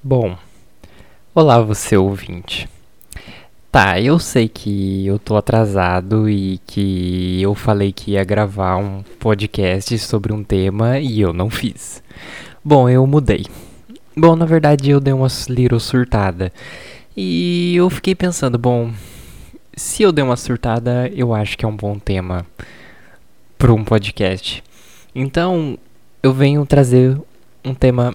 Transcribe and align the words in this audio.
Bom, 0.00 0.38
olá 1.34 1.60
você 1.60 1.96
ouvinte. 1.96 2.68
Tá, 3.70 4.00
eu 4.00 4.16
sei 4.20 4.48
que 4.48 5.04
eu 5.04 5.18
tô 5.18 5.36
atrasado 5.36 6.30
e 6.30 6.58
que 6.68 7.42
eu 7.42 7.52
falei 7.52 7.92
que 7.92 8.12
ia 8.12 8.22
gravar 8.22 8.76
um 8.76 9.02
podcast 9.18 9.98
sobre 9.98 10.32
um 10.32 10.44
tema 10.44 11.00
e 11.00 11.20
eu 11.20 11.32
não 11.32 11.50
fiz. 11.50 12.00
Bom, 12.64 12.88
eu 12.88 13.04
mudei. 13.08 13.44
Bom, 14.16 14.36
na 14.36 14.46
verdade 14.46 14.88
eu 14.88 15.00
dei 15.00 15.12
uma 15.12 15.26
little 15.48 15.80
surtada. 15.80 16.52
E 17.16 17.74
eu 17.74 17.90
fiquei 17.90 18.14
pensando, 18.14 18.56
bom, 18.56 18.92
se 19.74 20.04
eu 20.04 20.12
dei 20.12 20.22
uma 20.22 20.36
surtada, 20.36 21.10
eu 21.12 21.34
acho 21.34 21.58
que 21.58 21.64
é 21.64 21.68
um 21.68 21.76
bom 21.76 21.98
tema 21.98 22.46
para 23.58 23.72
um 23.72 23.82
podcast. 23.82 24.62
Então, 25.12 25.76
eu 26.22 26.32
venho 26.32 26.64
trazer 26.64 27.20
um 27.64 27.74
tema 27.74 28.14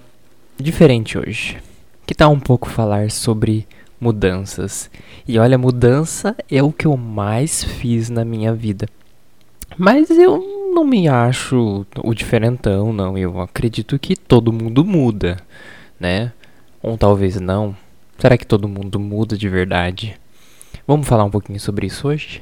diferente 0.57 1.17
hoje 1.17 1.57
que 2.05 2.13
tal 2.13 2.31
um 2.31 2.39
pouco 2.39 2.69
falar 2.69 3.11
sobre 3.11 3.67
mudanças? 3.99 4.89
E 5.27 5.39
olha, 5.39 5.57
mudança 5.57 6.35
é 6.49 6.61
o 6.61 6.71
que 6.71 6.85
eu 6.85 6.97
mais 6.97 7.63
fiz 7.63 8.09
na 8.09 8.25
minha 8.25 8.53
vida. 8.53 8.87
Mas 9.77 10.09
eu 10.09 10.71
não 10.73 10.83
me 10.83 11.07
acho 11.07 11.85
o 12.03 12.13
diferentão, 12.13 12.91
não. 12.91 13.17
Eu 13.17 13.39
acredito 13.39 13.97
que 13.97 14.15
todo 14.15 14.53
mundo 14.53 14.83
muda, 14.83 15.37
né? 15.99 16.31
Ou 16.81 16.97
talvez 16.97 17.39
não. 17.39 17.75
Será 18.17 18.37
que 18.37 18.45
todo 18.45 18.67
mundo 18.67 18.99
muda 18.99 19.37
de 19.37 19.49
verdade? 19.49 20.15
Vamos 20.85 21.07
falar 21.07 21.23
um 21.23 21.31
pouquinho 21.31 21.59
sobre 21.59 21.87
isso 21.87 22.07
hoje? 22.07 22.41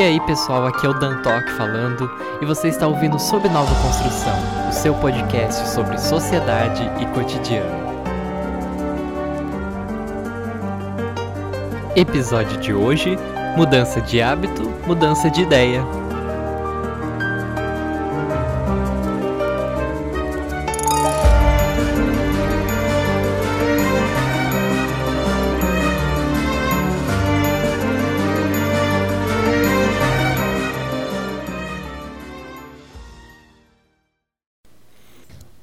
E 0.00 0.02
aí 0.02 0.20
pessoal, 0.20 0.64
aqui 0.64 0.86
é 0.86 0.88
o 0.88 0.94
Dan 0.94 1.20
Talk 1.20 1.52
falando 1.58 2.10
e 2.40 2.46
você 2.46 2.68
está 2.68 2.86
ouvindo 2.86 3.18
Sob 3.18 3.46
Nova 3.50 3.70
Construção, 3.82 4.34
o 4.66 4.72
seu 4.72 4.94
podcast 4.94 5.68
sobre 5.68 5.98
sociedade 5.98 6.90
e 6.98 7.06
cotidiano. 7.08 7.68
Episódio 11.94 12.58
de 12.60 12.72
hoje: 12.72 13.18
Mudança 13.58 14.00
de 14.00 14.22
hábito, 14.22 14.62
mudança 14.86 15.28
de 15.28 15.42
ideia. 15.42 15.99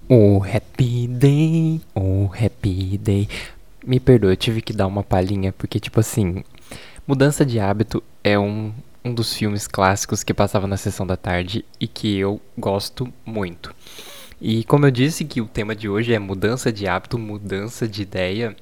Oh, 0.10 0.40
happy 0.40 1.06
day, 1.06 1.82
oh, 1.94 2.28
happy 2.28 2.98
day. 2.98 3.28
Me 3.86 4.00
perdoa, 4.00 4.32
eu 4.32 4.38
tive 4.38 4.62
que 4.62 4.72
dar 4.72 4.88
uma 4.88 5.04
palhinha, 5.04 5.52
porque, 5.52 5.82
tipo 5.82 6.00
assim, 6.00 6.46
Mudança 7.06 7.46
de 7.46 7.60
Hábito 7.60 8.02
é 8.24 8.40
um, 8.40 8.72
um 9.04 9.14
dos 9.14 9.34
filmes 9.34 9.68
clássicos 9.68 10.24
que 10.24 10.34
passava 10.34 10.66
na 10.66 10.78
sessão 10.78 11.06
da 11.06 11.18
tarde 11.18 11.66
e 11.78 11.90
que 11.90 12.18
eu 12.18 12.40
gosto 12.58 13.12
muito. 13.26 13.76
E 14.40 14.64
como 14.64 14.86
eu 14.86 14.92
disse 14.92 15.26
que 15.26 15.42
o 15.42 15.46
tema 15.46 15.76
de 15.76 15.90
hoje 15.90 16.14
é 16.14 16.20
mudança 16.20 16.72
de 16.72 16.88
hábito, 16.88 17.20
mudança 17.20 17.86
de 17.86 18.02
ideia, 18.02 18.56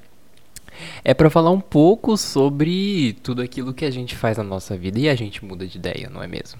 é 1.04 1.14
para 1.14 1.30
falar 1.30 1.52
um 1.52 1.60
pouco 1.60 2.16
sobre 2.16 3.16
tudo 3.22 3.40
aquilo 3.40 3.72
que 3.72 3.84
a 3.84 3.90
gente 3.90 4.16
faz 4.16 4.36
na 4.36 4.42
nossa 4.42 4.76
vida 4.76 4.98
e 4.98 5.08
a 5.08 5.14
gente 5.14 5.44
muda 5.44 5.64
de 5.64 5.78
ideia, 5.78 6.10
não 6.10 6.20
é 6.24 6.26
mesmo? 6.26 6.58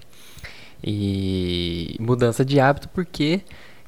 E 0.81 1.97
mudança 1.99 2.45
de 2.45 2.57
hábito 2.59 2.87
porque 2.89 3.41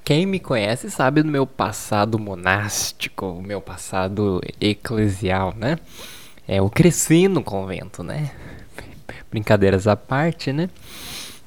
quem 0.04 0.26
me 0.26 0.40
conhece 0.40 0.90
sabe 0.90 1.22
do 1.22 1.30
meu 1.30 1.46
passado 1.46 2.18
monástico, 2.18 3.26
o 3.26 3.42
meu 3.42 3.62
passado 3.62 4.42
eclesial, 4.60 5.54
né? 5.56 5.78
É, 6.48 6.58
eu 6.60 6.70
cresci 6.70 7.28
no 7.28 7.44
convento, 7.44 8.04
né? 8.04 8.32
Brincadeiras 9.30 9.88
à 9.88 9.96
parte, 9.96 10.52
né? 10.52 10.70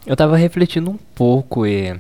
Eu 0.07 0.15
tava 0.17 0.37
refletindo 0.37 0.91
um 0.91 0.97
pouco 0.97 1.67
e, 1.67 1.99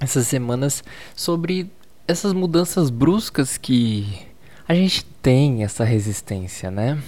essas 0.00 0.26
semanas 0.26 0.82
sobre 1.14 1.70
essas 2.06 2.32
mudanças 2.32 2.90
bruscas 2.90 3.56
que 3.56 4.26
a 4.68 4.74
gente 4.74 5.04
tem 5.22 5.62
essa 5.62 5.84
resistência, 5.84 6.70
né? 6.70 7.00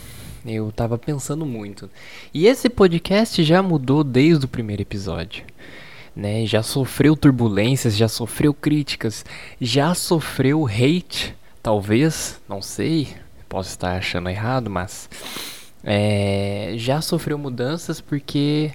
Eu 0.45 0.71
tava 0.71 0.97
pensando 0.97 1.45
muito. 1.45 1.91
E 2.33 2.47
esse 2.47 2.69
podcast 2.69 3.43
já 3.43 3.63
mudou 3.63 4.05
desde 4.05 4.45
o 4.45 4.49
primeiro 4.49 4.83
episódio 4.83 5.45
né? 6.17 6.47
Já 6.47 6.63
sofreu 6.63 7.15
turbulências, 7.15 7.95
já 7.95 8.09
sofreu 8.09 8.55
críticas, 8.55 9.25
já 9.61 9.95
sofreu 9.95 10.67
hate, 10.67 11.37
talvez, 11.63 12.41
não 12.49 12.63
sei, 12.63 13.09
posso 13.49 13.69
estar 13.69 13.97
achando 13.97 14.31
errado, 14.31 14.71
mas 14.71 15.09
é, 15.85 16.73
já 16.77 17.03
sofreu 17.03 17.37
mudanças 17.37 18.01
porque 18.01 18.73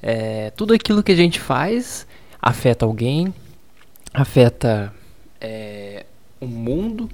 é, 0.00 0.50
tudo 0.50 0.72
aquilo 0.72 1.02
que 1.02 1.12
a 1.12 1.16
gente 1.16 1.40
faz 1.40 2.06
afeta 2.40 2.86
alguém, 2.86 3.34
afeta 4.14 4.94
é, 5.40 6.06
o 6.40 6.46
mundo. 6.46 7.10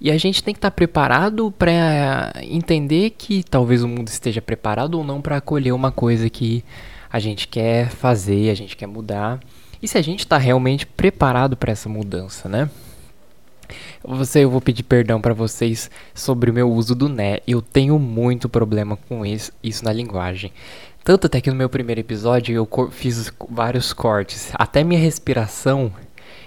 E 0.00 0.12
a 0.12 0.16
gente 0.16 0.44
tem 0.44 0.54
que 0.54 0.58
estar 0.58 0.70
preparado 0.70 1.50
para 1.50 2.32
entender 2.42 3.10
que 3.10 3.42
talvez 3.42 3.82
o 3.82 3.88
mundo 3.88 4.06
esteja 4.06 4.40
preparado 4.40 4.94
ou 4.94 5.02
não 5.02 5.20
para 5.20 5.38
acolher 5.38 5.72
uma 5.72 5.90
coisa 5.90 6.30
que 6.30 6.64
a 7.10 7.18
gente 7.18 7.48
quer 7.48 7.88
fazer, 7.90 8.50
a 8.50 8.54
gente 8.54 8.76
quer 8.76 8.86
mudar. 8.86 9.40
E 9.82 9.88
se 9.88 9.96
a 9.96 10.02
gente 10.02 10.20
está 10.20 10.38
realmente 10.38 10.86
preparado 10.86 11.56
para 11.56 11.72
essa 11.72 11.88
mudança, 11.88 12.48
né? 12.48 12.68
Você, 14.02 14.44
eu 14.44 14.50
vou 14.50 14.60
pedir 14.60 14.82
perdão 14.82 15.20
para 15.20 15.34
vocês 15.34 15.90
sobre 16.14 16.50
o 16.50 16.54
meu 16.54 16.70
uso 16.70 16.94
do 16.94 17.08
né. 17.08 17.38
Eu 17.46 17.60
tenho 17.60 17.98
muito 17.98 18.48
problema 18.48 18.96
com 18.96 19.24
isso, 19.24 19.52
isso 19.62 19.84
na 19.84 19.92
linguagem. 19.92 20.52
Tanto 21.04 21.26
até 21.26 21.40
que 21.40 21.50
no 21.50 21.56
meu 21.56 21.68
primeiro 21.68 22.00
episódio 22.00 22.54
eu 22.54 22.90
fiz 22.90 23.32
vários 23.50 23.92
cortes. 23.92 24.50
Até 24.54 24.82
minha 24.82 25.00
respiração 25.00 25.92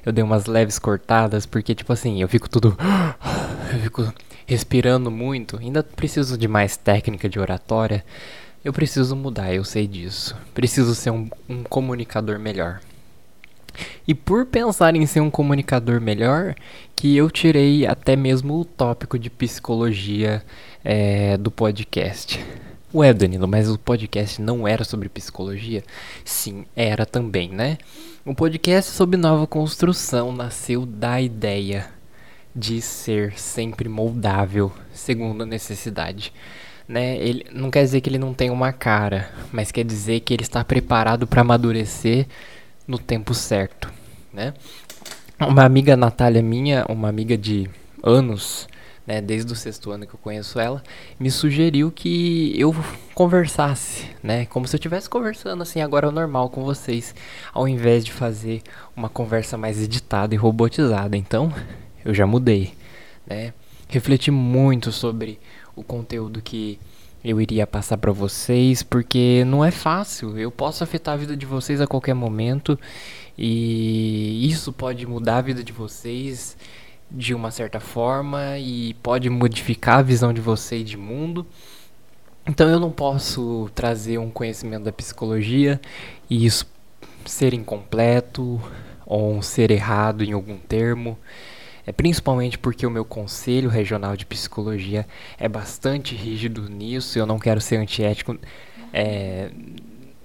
eu 0.06 0.12
dei 0.12 0.24
umas 0.24 0.46
leves 0.46 0.80
cortadas, 0.80 1.46
porque 1.46 1.76
tipo 1.76 1.94
assim, 1.94 2.22
eu 2.22 2.28
fico 2.28 2.50
tudo. 2.50 2.76
Eu 3.72 3.80
fico 3.80 4.14
respirando 4.46 5.10
muito. 5.10 5.58
Ainda 5.58 5.82
preciso 5.82 6.38
de 6.38 6.46
mais 6.46 6.76
técnica 6.76 7.30
de 7.30 7.40
oratória. 7.40 8.04
Eu 8.64 8.72
preciso 8.72 9.16
mudar, 9.16 9.52
eu 9.52 9.64
sei 9.64 9.88
disso. 9.88 10.38
Preciso 10.54 10.94
ser 10.94 11.10
um, 11.10 11.28
um, 11.50 11.64
comunicador 11.64 12.38
melhor. 12.38 12.80
E 14.08 14.14
por 14.14 14.46
pensar 14.46 14.96
em 14.96 15.04
ser 15.08 15.20
um 15.20 15.32
comunicador 15.32 16.00
melhor, 16.00 16.54
que 16.96 17.18
eu 17.18 17.32
tirei 17.32 17.88
até 17.88 18.16
mesmo 18.16 18.60
o 18.60 18.66
tópico 18.66 19.18
de 19.18 19.32
psicologia 19.32 20.44
é, 20.84 21.38
do 21.38 21.50
podcast. 21.50 22.40
Ué, 22.94 23.12
Danilo, 23.12 23.48
mas 23.48 23.68
o 23.68 23.80
podcast 23.80 24.40
não 24.40 24.68
era 24.68 24.84
sobre 24.84 25.10
psicologia? 25.10 25.84
Sim, 26.24 26.66
era 26.76 27.04
também, 27.04 27.50
né? 27.50 27.80
O 28.24 28.36
podcast 28.36 28.92
sobre 28.92 29.18
nova 29.18 29.48
construção 29.48 30.32
nasceu 30.32 30.86
da 30.86 31.20
ideia 31.20 31.90
de 32.56 32.80
ser 32.80 33.40
sempre 33.40 33.90
moldável 33.90 34.72
segundo 34.94 35.42
a 35.42 35.48
necessidade 35.48 36.32
né? 36.92 37.16
Ele 37.18 37.46
não 37.54 37.72
quer 37.72 37.84
dizer 37.84 38.02
que 38.02 38.10
ele 38.10 38.18
não 38.18 38.34
tem 38.34 38.50
uma 38.50 38.74
cara, 38.74 39.30
mas 39.52 39.72
quer 39.72 39.86
dizer 39.86 40.20
que 40.20 40.34
ele 40.34 40.44
está 40.44 40.62
preparado 40.62 41.26
para 41.26 41.40
amadurecer 41.40 42.28
no 42.86 43.00
tempo 43.00 43.34
certo, 43.34 43.90
né? 44.34 44.54
Uma 45.40 45.64
amiga 45.64 45.96
Natália 45.96 46.42
minha, 46.42 46.86
uma 46.90 47.08
amiga 47.08 47.38
de 47.38 47.70
anos, 48.04 48.68
né, 49.08 49.22
desde 49.22 49.52
o 49.52 49.56
sexto 49.56 49.90
ano 49.90 50.06
que 50.06 50.14
eu 50.14 50.20
conheço 50.22 50.60
ela, 50.60 50.84
me 51.20 51.32
sugeriu 51.32 51.92
que 51.92 52.54
eu 52.60 52.76
conversasse, 53.16 54.08
né, 54.22 54.46
como 54.46 54.68
se 54.68 54.76
eu 54.76 54.78
estivesse 54.78 55.10
conversando 55.10 55.64
assim 55.64 55.82
agora 55.82 56.12
normal 56.12 56.50
com 56.50 56.64
vocês, 56.64 57.16
ao 57.54 57.68
invés 57.68 58.06
de 58.06 58.12
fazer 58.12 58.62
uma 58.96 59.10
conversa 59.10 59.58
mais 59.58 59.82
editada 59.82 60.36
e 60.36 60.38
robotizada. 60.38 61.18
Então, 61.18 61.52
eu 62.04 62.14
já 62.14 62.28
mudei, 62.28 62.74
né? 63.26 63.54
Refleti 63.88 64.30
muito 64.30 64.92
sobre 64.92 65.40
o 65.76 65.84
conteúdo 65.84 66.42
que 66.42 66.80
eu 67.24 67.40
iria 67.40 67.68
passar 67.68 67.98
para 67.98 68.12
vocês, 68.12 68.82
porque 68.82 69.44
não 69.46 69.64
é 69.64 69.72
fácil. 69.72 70.38
Eu 70.38 70.52
posso 70.52 70.84
afetar 70.84 71.14
a 71.14 71.18
vida 71.18 71.38
de 71.38 71.46
vocês 71.46 71.80
a 71.80 71.88
qualquer 71.88 72.16
momento 72.16 72.80
e 73.38 74.48
isso 74.50 74.74
pode 74.74 75.06
mudar 75.06 75.38
a 75.38 75.42
vida 75.42 75.64
de 75.64 75.72
vocês 75.72 76.58
de 77.10 77.34
uma 77.34 77.52
certa 77.52 77.80
forma 77.80 78.58
e 78.58 78.94
pode 78.96 79.30
modificar 79.30 80.00
a 80.00 80.02
visão 80.02 80.34
de 80.34 80.42
vocês 80.42 80.90
de 80.90 80.98
mundo. 80.98 81.46
Então 82.48 82.68
eu 82.70 82.80
não 82.80 82.90
posso 82.90 83.70
trazer 83.76 84.18
um 84.18 84.32
conhecimento 84.32 84.84
da 84.84 84.92
psicologia 84.92 85.80
e 86.30 86.46
isso 86.46 86.66
ser 87.26 87.54
incompleto 87.54 88.60
ou 89.06 89.42
ser 89.42 89.70
errado 89.70 90.24
em 90.24 90.32
algum 90.32 90.58
termo. 90.58 91.18
É 91.86 91.92
principalmente 91.92 92.58
porque 92.58 92.86
o 92.86 92.92
meu 92.92 93.04
conselho 93.04 93.70
regional 93.70 94.16
de 94.16 94.26
psicologia 94.26 95.08
é 95.38 95.50
bastante 95.50 96.16
rígido 96.16 96.70
nisso. 96.70 97.18
Eu 97.18 97.26
não 97.26 97.40
quero 97.40 97.60
ser 97.60 97.78
antiético, 97.78 98.38
é, 98.94 99.52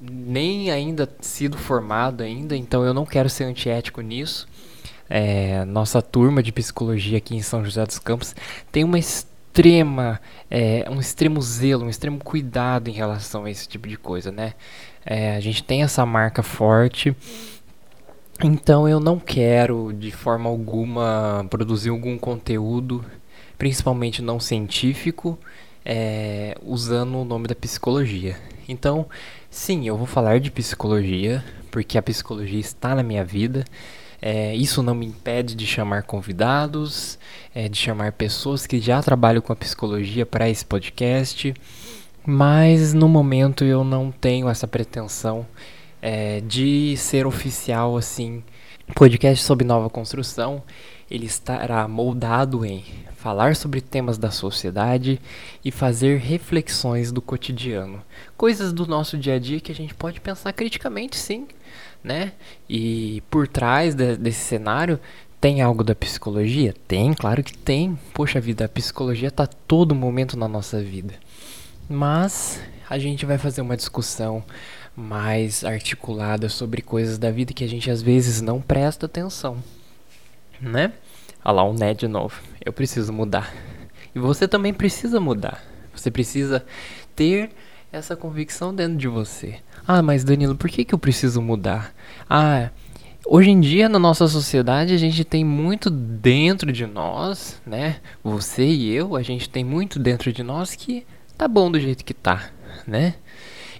nem 0.01 0.71
ainda 0.71 1.09
sido 1.21 1.57
formado 1.57 2.23
ainda, 2.23 2.57
então 2.57 2.85
eu 2.85 2.93
não 2.93 3.07
quero 3.07 3.31
ser 3.31 3.45
antiético 3.45 4.01
nisso. 4.01 4.47
É, 5.09 5.65
nossa 5.65 6.03
turma 6.03 6.43
de 6.43 6.53
psicologia 6.53 7.19
aqui 7.19 7.37
em 7.37 7.43
São 7.43 7.65
José 7.65 7.87
dos 7.87 7.99
Campos 7.99 8.35
tem 8.73 8.83
uma 8.83 8.99
extrema, 8.99 10.21
é, 10.51 10.85
um 10.91 10.99
extremo 10.99 11.41
zelo, 11.41 11.85
um 11.85 11.89
extremo 11.89 12.19
cuidado 12.19 12.89
em 12.89 12.93
relação 12.93 13.45
a 13.45 13.51
esse 13.51 13.69
tipo 13.69 13.89
de 13.89 13.97
coisa, 13.97 14.33
né? 14.33 14.55
É, 15.05 15.37
a 15.37 15.41
gente 15.41 15.63
tem 15.63 15.83
essa 15.85 16.05
marca 16.05 16.43
forte. 16.43 17.17
Então 18.43 18.87
eu 18.87 19.01
não 19.01 19.19
quero 19.19 19.93
de 19.93 20.11
forma 20.11 20.49
alguma 20.49 21.47
produzir 21.49 21.89
algum 21.89 22.19
conteúdo, 22.19 23.05
principalmente 23.57 24.21
não 24.21 24.39
científico, 24.39 25.39
é, 25.85 26.55
usando 26.63 27.17
o 27.19 27.25
nome 27.25 27.49
da 27.49 27.55
psicologia. 27.55 28.37
Então, 28.69 29.07
sim, 29.49 29.87
eu 29.87 29.97
vou 29.97 30.07
falar 30.07 30.41
de 30.41 30.51
psicologia, 30.51 31.43
porque 31.71 31.97
a 31.97 32.03
psicologia 32.03 32.61
está 32.61 32.95
na 32.95 33.03
minha 33.03 33.25
vida. 33.25 33.65
É, 34.21 34.55
isso 34.55 34.83
não 34.83 34.95
me 34.95 35.07
impede 35.07 35.55
de 35.55 35.67
chamar 35.67 36.03
convidados, 36.03 37.19
é, 37.55 37.69
de 37.69 37.77
chamar 37.79 38.13
pessoas 38.13 38.67
que 38.67 38.81
já 38.81 39.01
trabalham 39.03 39.41
com 39.41 39.53
a 39.53 39.57
psicologia 39.57 40.27
para 40.27 40.49
esse 40.49 40.65
podcast, 40.65 41.55
mas 42.27 42.93
no 42.93 43.09
momento 43.09 43.65
eu 43.65 43.85
não 43.85 44.11
tenho 44.11 44.49
essa 44.49 44.67
pretensão 44.67 45.47
é, 46.01 46.41
de 46.41 46.97
ser 46.97 47.27
oficial 47.27 47.97
assim. 47.97 48.43
Podcast 48.95 49.45
sobre 49.45 49.67
nova 49.67 49.91
construção, 49.91 50.63
ele 51.11 51.27
estará 51.27 51.89
moldado 51.89 52.65
em 52.65 52.85
falar 53.17 53.57
sobre 53.57 53.81
temas 53.81 54.17
da 54.19 54.31
sociedade 54.31 55.21
e 55.65 55.73
fazer 55.73 56.19
reflexões 56.19 57.11
do 57.11 57.21
cotidiano, 57.21 58.01
coisas 58.37 58.73
do 58.73 58.87
nosso 58.87 59.19
dia 59.19 59.35
a 59.35 59.39
dia 59.41 59.59
que 59.59 59.73
a 59.73 59.75
gente 59.75 59.93
pode 59.95 60.21
pensar 60.21 60.53
criticamente, 60.53 61.17
sim, 61.17 61.49
né? 62.05 62.33
E 62.69 63.21
por 63.29 63.49
trás 63.49 63.97
de, 63.97 64.17
desse 64.17 64.45
cenário 64.45 65.01
tem 65.41 65.61
algo 65.61 65.83
da 65.83 65.95
psicologia? 65.95 66.75
Tem, 66.87 67.13
claro 67.13 67.43
que 67.43 67.57
tem. 67.57 67.99
Poxa 68.15 68.41
vida, 68.41 68.65
a 68.65 68.69
psicologia 68.69 69.29
está 69.29 69.47
todo 69.47 69.95
momento 69.95 70.37
na 70.37 70.47
nossa 70.49 70.81
vida. 70.81 71.15
Mas 71.89 72.61
a 72.89 72.99
gente 72.99 73.27
vai 73.27 73.39
fazer 73.39 73.61
uma 73.61 73.77
discussão 73.77 74.45
mais 74.97 75.63
articulada 75.63 76.49
sobre 76.49 76.81
coisas 76.81 77.19
da 77.19 77.31
vida 77.31 77.53
que 77.53 77.63
a 77.63 77.69
gente 77.69 77.91
às 77.91 78.01
vezes 78.01 78.41
não 78.41 78.61
presta 78.61 79.05
atenção, 79.05 79.63
né? 80.61 80.93
Olha 81.45 81.57
lá, 81.57 81.65
um 81.65 81.75
né 81.75 81.93
de 81.93 82.09
novo. 82.09 82.41
Eu 82.65 82.73
preciso 82.73 83.13
mudar. 83.13 83.55
E 84.15 84.19
você 84.19 84.49
também 84.49 84.73
precisa 84.73 85.21
mudar. 85.21 85.63
Você 85.95 86.11
precisa 86.11 86.65
ter 87.15 87.51
essa 87.93 88.17
convicção 88.17 88.75
dentro 88.75 88.97
de 88.97 89.07
você. 89.07 89.59
Ah, 89.87 90.03
mas 90.03 90.25
Danilo, 90.25 90.57
por 90.57 90.69
que, 90.69 90.85
que 90.85 90.95
eu 90.95 90.99
preciso 90.99 91.41
mudar? 91.41 91.95
Ah, 92.29 92.71
hoje 93.25 93.51
em 93.51 93.61
dia 93.61 93.89
na 93.89 93.99
nossa 93.99 94.27
sociedade 94.27 94.95
a 94.95 94.99
gente 94.99 95.25
tem 95.25 95.45
muito 95.45 95.91
dentro 95.91 96.73
de 96.73 96.87
nós, 96.87 97.61
né? 97.67 98.01
Você 98.25 98.65
e 98.65 98.91
eu, 98.91 99.15
a 99.15 99.23
gente 99.23 99.49
tem 99.49 99.65
muito 99.65 99.99
dentro 99.99 100.33
de 100.33 100.43
nós 100.43 100.75
que 100.75 101.07
tá 101.37 101.47
bom 101.47 101.71
do 101.71 101.79
jeito 101.79 102.05
que 102.05 102.15
tá, 102.15 102.51
né? 102.87 103.15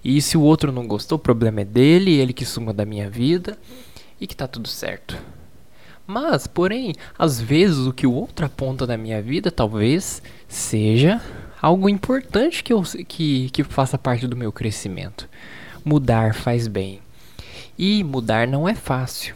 E 0.03 0.21
se 0.21 0.37
o 0.37 0.41
outro 0.41 0.71
não 0.71 0.87
gostou, 0.87 1.17
o 1.17 1.19
problema 1.19 1.61
é 1.61 1.65
dele, 1.65 2.13
ele 2.13 2.33
que 2.33 2.45
suma 2.45 2.73
da 2.73 2.85
minha 2.85 3.09
vida 3.09 3.57
e 4.19 4.27
que 4.27 4.35
tá 4.35 4.47
tudo 4.47 4.67
certo. 4.67 5.17
Mas, 6.05 6.47
porém, 6.47 6.93
às 7.19 7.41
vezes 7.41 7.79
o 7.79 7.91
que 7.91 8.07
o 8.07 8.13
outro 8.13 8.45
aponta 8.45 8.87
na 8.87 8.95
minha 8.95 9.21
vida 9.21 9.51
talvez 9.51 10.21
seja 10.47 11.21
algo 11.61 11.89
importante 11.89 12.63
que, 12.63 12.71
eu, 12.71 12.81
que, 13.07 13.49
que 13.49 13.63
faça 13.63 13.97
parte 13.97 14.25
do 14.25 14.37
meu 14.37 14.51
crescimento. 14.51 15.27
Mudar 15.83 16.33
faz 16.33 16.67
bem. 16.67 17.01
E 17.77 18.03
mudar 18.03 18.47
não 18.47 18.67
é 18.67 18.73
fácil. 18.73 19.35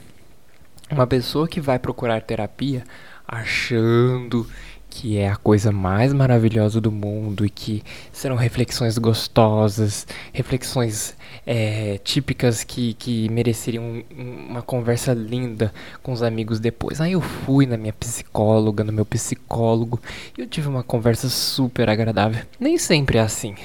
Uma 0.89 1.05
pessoa 1.05 1.47
que 1.47 1.59
vai 1.59 1.77
procurar 1.77 2.21
terapia 2.21 2.83
achando 3.27 4.47
que 4.91 5.17
é 5.17 5.29
a 5.29 5.37
coisa 5.37 5.71
mais 5.71 6.11
maravilhosa 6.11 6.81
do 6.81 6.91
mundo 6.91 7.45
e 7.45 7.49
que 7.49 7.81
serão 8.11 8.35
reflexões 8.35 8.97
gostosas, 8.97 10.05
reflexões 10.33 11.15
é, 11.47 11.97
típicas 12.03 12.61
que, 12.65 12.93
que 12.95 13.29
mereceriam 13.29 14.03
uma 14.11 14.61
conversa 14.61 15.13
linda 15.13 15.73
com 16.03 16.11
os 16.11 16.21
amigos 16.21 16.59
depois. 16.59 16.99
Aí 16.99 17.13
eu 17.13 17.21
fui 17.21 17.65
na 17.65 17.77
minha 17.77 17.93
psicóloga, 17.93 18.83
no 18.83 18.91
meu 18.91 19.05
psicólogo, 19.05 19.97
e 20.37 20.41
eu 20.41 20.47
tive 20.47 20.67
uma 20.67 20.83
conversa 20.83 21.29
super 21.29 21.89
agradável. 21.89 22.43
Nem 22.59 22.77
sempre 22.77 23.17
é 23.17 23.21
assim. 23.21 23.55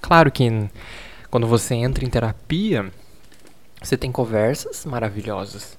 Claro 0.00 0.30
que 0.30 0.48
quando 1.28 1.48
você 1.48 1.74
entra 1.74 2.04
em 2.04 2.08
terapia, 2.08 2.88
você 3.82 3.96
tem 3.96 4.12
conversas 4.12 4.86
maravilhosas, 4.86 5.76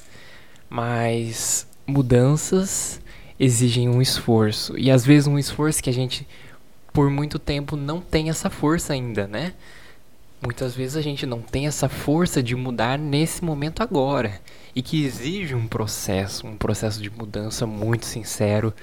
mas 0.70 1.66
mudanças 1.88 3.00
exigem 3.40 3.88
um 3.88 4.02
esforço. 4.02 4.78
E 4.78 4.92
às 4.92 5.06
vezes 5.06 5.28
um 5.28 5.40
esforço 5.40 5.82
que 5.82 5.90
a 5.90 5.94
gente, 5.94 6.28
por 6.92 7.10
muito 7.10 7.40
tempo, 7.40 7.76
não 7.76 8.02
tem 8.02 8.30
essa 8.30 8.50
força 8.50 8.94
ainda, 8.94 9.28
né? 9.28 9.54
Muitas 10.42 10.74
vezes 10.74 10.96
a 10.96 11.02
gente 11.02 11.26
não 11.26 11.42
tem 11.42 11.68
essa 11.68 11.90
força 11.90 12.42
de 12.42 12.56
mudar 12.56 12.98
nesse 12.98 13.44
momento 13.44 13.84
agora. 13.84 14.40
E 14.76 14.82
que 14.82 15.04
exige 15.04 15.56
um 15.56 15.68
processo, 15.68 16.48
um 16.48 16.56
processo 16.56 17.02
de 17.02 17.10
mudança 17.10 17.66
muito 17.66 18.06
sincero, 18.06 18.74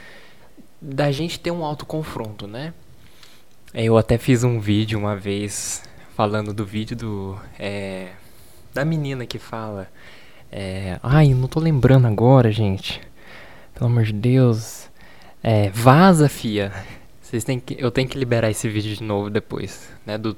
da 0.81 1.11
gente 1.11 1.41
ter 1.41 1.51
um 1.51 1.65
autoconfronto, 1.65 2.47
né? 2.47 2.75
Eu 3.73 3.97
até 3.97 4.19
fiz 4.19 4.45
um 4.45 4.61
vídeo 4.61 4.99
uma 4.99 5.17
vez 5.17 5.83
falando 6.15 6.53
do 6.53 6.65
vídeo 6.65 6.97
do. 6.97 7.39
É, 7.59 8.13
da 8.73 8.85
menina 8.85 9.27
que 9.27 9.39
fala. 9.39 9.89
É, 10.53 10.99
ai, 11.03 11.35
não 11.35 11.49
tô 11.49 11.61
lembrando 11.61 12.07
agora, 12.07 12.53
gente. 12.53 13.01
Pelo 13.77 13.91
amor 13.91 14.05
de 14.05 14.13
Deus. 14.15 14.89
É, 15.43 15.69
vaza, 15.69 16.31
fia. 16.31 16.73
Vocês 17.21 17.45
têm 17.45 17.61
que, 17.61 17.77
eu 17.79 17.91
tenho 17.91 18.09
que 18.09 18.19
liberar 18.19 18.51
esse 18.51 18.67
vídeo 18.69 18.97
de 18.97 19.03
novo 19.03 19.29
depois, 19.29 19.91
né? 20.07 20.17
Do 20.17 20.35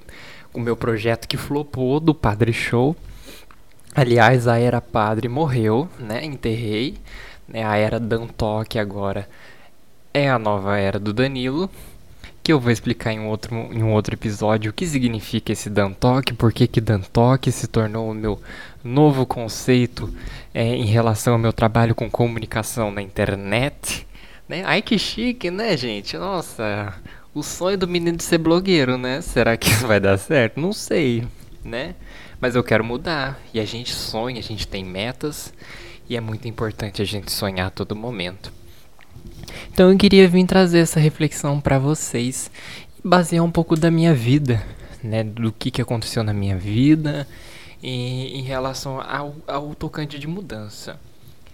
o 0.53 0.59
meu 0.59 0.77
projeto 0.77 1.29
que 1.29 1.37
flopou 1.37 2.01
do 2.01 2.13
Padre 2.13 2.53
Show. 2.53 2.97
Aliás, 3.95 4.49
a 4.49 4.59
era 4.59 4.81
Padre 4.81 5.29
morreu, 5.29 5.89
né? 6.01 6.25
Enterrei. 6.25 6.97
Né? 7.47 7.65
A 7.65 7.77
era 7.77 8.01
Dantok 8.01 8.77
agora 8.77 9.29
é 10.13 10.29
a 10.29 10.39
nova 10.39 10.77
era 10.77 10.99
do 10.99 11.13
Danilo. 11.13 11.71
Que 12.49 12.53
eu 12.55 12.59
vou 12.59 12.73
explicar 12.73 13.13
em 13.13 13.27
outro, 13.27 13.55
em 13.55 13.83
um 13.83 13.93
outro 13.93 14.15
episódio 14.15 14.71
o 14.71 14.73
que 14.73 14.87
significa 14.87 15.53
esse 15.53 15.69
Dantok, 15.69 16.33
por 16.33 16.51
que, 16.51 16.67
que 16.67 16.81
Dantok 16.81 17.53
se 17.53 17.67
tornou 17.67 18.11
o 18.11 18.15
meu 18.15 18.41
novo 18.83 19.27
conceito 19.27 20.11
é, 20.55 20.65
em 20.65 20.87
relação 20.87 21.35
ao 21.35 21.39
meu 21.39 21.53
trabalho 21.53 21.95
com 21.95 22.11
comunicação 22.11 22.91
na 22.91 23.03
internet. 23.03 24.07
Né? 24.49 24.63
Ai 24.65 24.81
que 24.81 24.99
chique, 24.99 25.51
né, 25.51 25.77
gente? 25.77 26.17
Nossa, 26.17 26.95
o 27.35 27.43
sonho 27.43 27.77
do 27.77 27.87
menino 27.87 28.17
de 28.17 28.25
ser 28.25 28.39
blogueiro, 28.39 28.97
né? 28.97 29.21
Será 29.21 29.55
que 29.55 29.69
isso 29.69 29.87
vai 29.87 30.01
dar 30.01 30.17
certo? 30.17 30.59
Não 30.59 30.73
sei, 30.73 31.29
né? 31.63 31.97
Mas 32.41 32.55
eu 32.55 32.65
quero 32.65 32.83
mudar. 32.83 33.39
E 33.53 33.61
a 33.61 33.67
gente 33.67 33.93
sonha, 33.93 34.39
a 34.39 34.43
gente 34.43 34.67
tem 34.67 34.83
metas. 34.83 35.53
E 36.09 36.17
é 36.17 36.21
muito 36.23 36.49
importante 36.49 37.03
a 37.03 37.05
gente 37.05 37.31
sonhar 37.31 37.67
a 37.67 37.71
todo 37.71 37.95
momento. 37.95 38.51
Então 39.73 39.91
eu 39.91 39.97
queria 39.99 40.27
vir 40.29 40.47
trazer 40.47 40.81
essa 40.81 40.99
reflexão 41.01 41.61
para 41.61 41.79
vocês 41.79 42.51
e 42.99 43.07
basear 43.07 43.45
um 43.45 43.51
pouco 43.51 43.77
da 43.77 43.91
minha 43.91 44.15
vida, 44.15 44.63
né? 45.03 45.23
Do 45.23 45.53
que, 45.53 45.71
que 45.71 45.83
aconteceu 45.83 46.23
na 46.23 46.33
minha 46.33 46.57
vida 46.57 47.27
em, 47.83 48.39
em 48.39 48.43
relação 48.43 49.01
ao, 49.01 49.37
ao 49.47 49.75
tocante 49.75 50.19
de 50.19 50.27
mudança. 50.27 50.99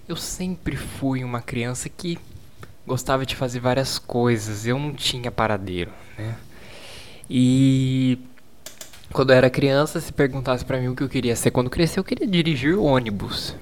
Eu 0.08 0.16
sempre 0.16 0.76
fui 0.76 1.24
uma 1.24 1.40
criança 1.40 1.88
que 1.88 2.18
gostava 2.86 3.24
de 3.24 3.34
fazer 3.34 3.60
várias 3.60 3.98
coisas, 3.98 4.66
eu 4.66 4.78
não 4.78 4.92
tinha 4.92 5.30
paradeiro, 5.30 5.90
né? 6.18 6.34
E 7.28 8.18
quando 9.12 9.30
eu 9.30 9.36
era 9.36 9.48
criança, 9.48 10.00
se 10.00 10.12
perguntasse 10.12 10.64
para 10.64 10.78
mim 10.78 10.88
o 10.88 10.96
que 10.96 11.02
eu 11.02 11.08
queria 11.08 11.34
ser 11.34 11.50
quando 11.50 11.70
crescer, 11.70 11.98
eu 11.98 12.04
queria 12.04 12.26
dirigir 12.26 12.78
ônibus, 12.78 13.54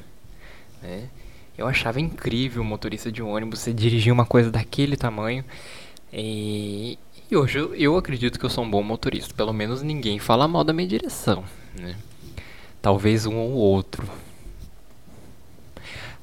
né? 0.83 1.09
Eu 1.57 1.67
achava 1.67 2.01
incrível 2.01 2.63
o 2.63 2.65
motorista 2.65 3.13
de 3.13 3.23
ônibus, 3.23 3.61
você 3.61 3.73
dirigir 3.73 4.13
uma 4.13 4.25
coisa 4.25 4.51
daquele 4.51 4.97
tamanho. 4.97 5.45
E, 6.13 6.99
e 7.31 7.37
hoje 7.37 7.59
eu, 7.59 7.75
eu 7.75 7.97
acredito 7.97 8.39
que 8.39 8.45
eu 8.45 8.51
sou 8.51 8.65
um 8.65 8.71
bom 8.71 8.83
motorista, 8.83 9.35
pelo 9.35 9.53
menos 9.53 9.83
ninguém 9.83 10.19
fala 10.19 10.49
mal 10.49 10.65
da 10.65 10.73
minha 10.73 10.89
direção, 10.89 11.45
né? 11.79 11.97
Talvez 12.81 13.27
um 13.27 13.37
ou 13.37 13.53
outro. 13.53 14.09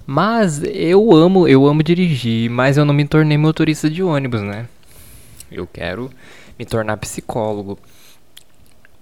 Mas 0.06 0.64
eu 0.64 1.14
amo, 1.14 1.48
eu 1.48 1.68
amo 1.68 1.84
dirigir, 1.84 2.50
mas 2.50 2.78
eu 2.78 2.84
não 2.86 2.94
me 2.94 3.08
tornei 3.08 3.38
motorista 3.38 3.90
de 3.90 4.02
ônibus, 4.02 4.42
né? 4.42 4.68
Eu 5.52 5.68
quero 5.68 6.12
me 6.58 6.66
tornar 6.66 6.98
psicólogo. 6.98 7.78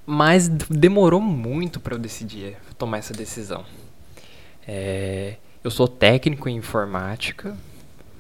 Mas 0.06 0.48
demorou 0.48 1.20
muito 1.20 1.80
para 1.80 1.96
eu 1.96 2.00
decidir 2.00 2.58
tomar 2.78 2.98
essa 3.00 3.14
decisão. 3.14 3.66
É, 4.68 5.38
eu 5.68 5.72
sou 5.72 5.88
técnico 5.88 6.48
em 6.48 6.56
informática, 6.56 7.56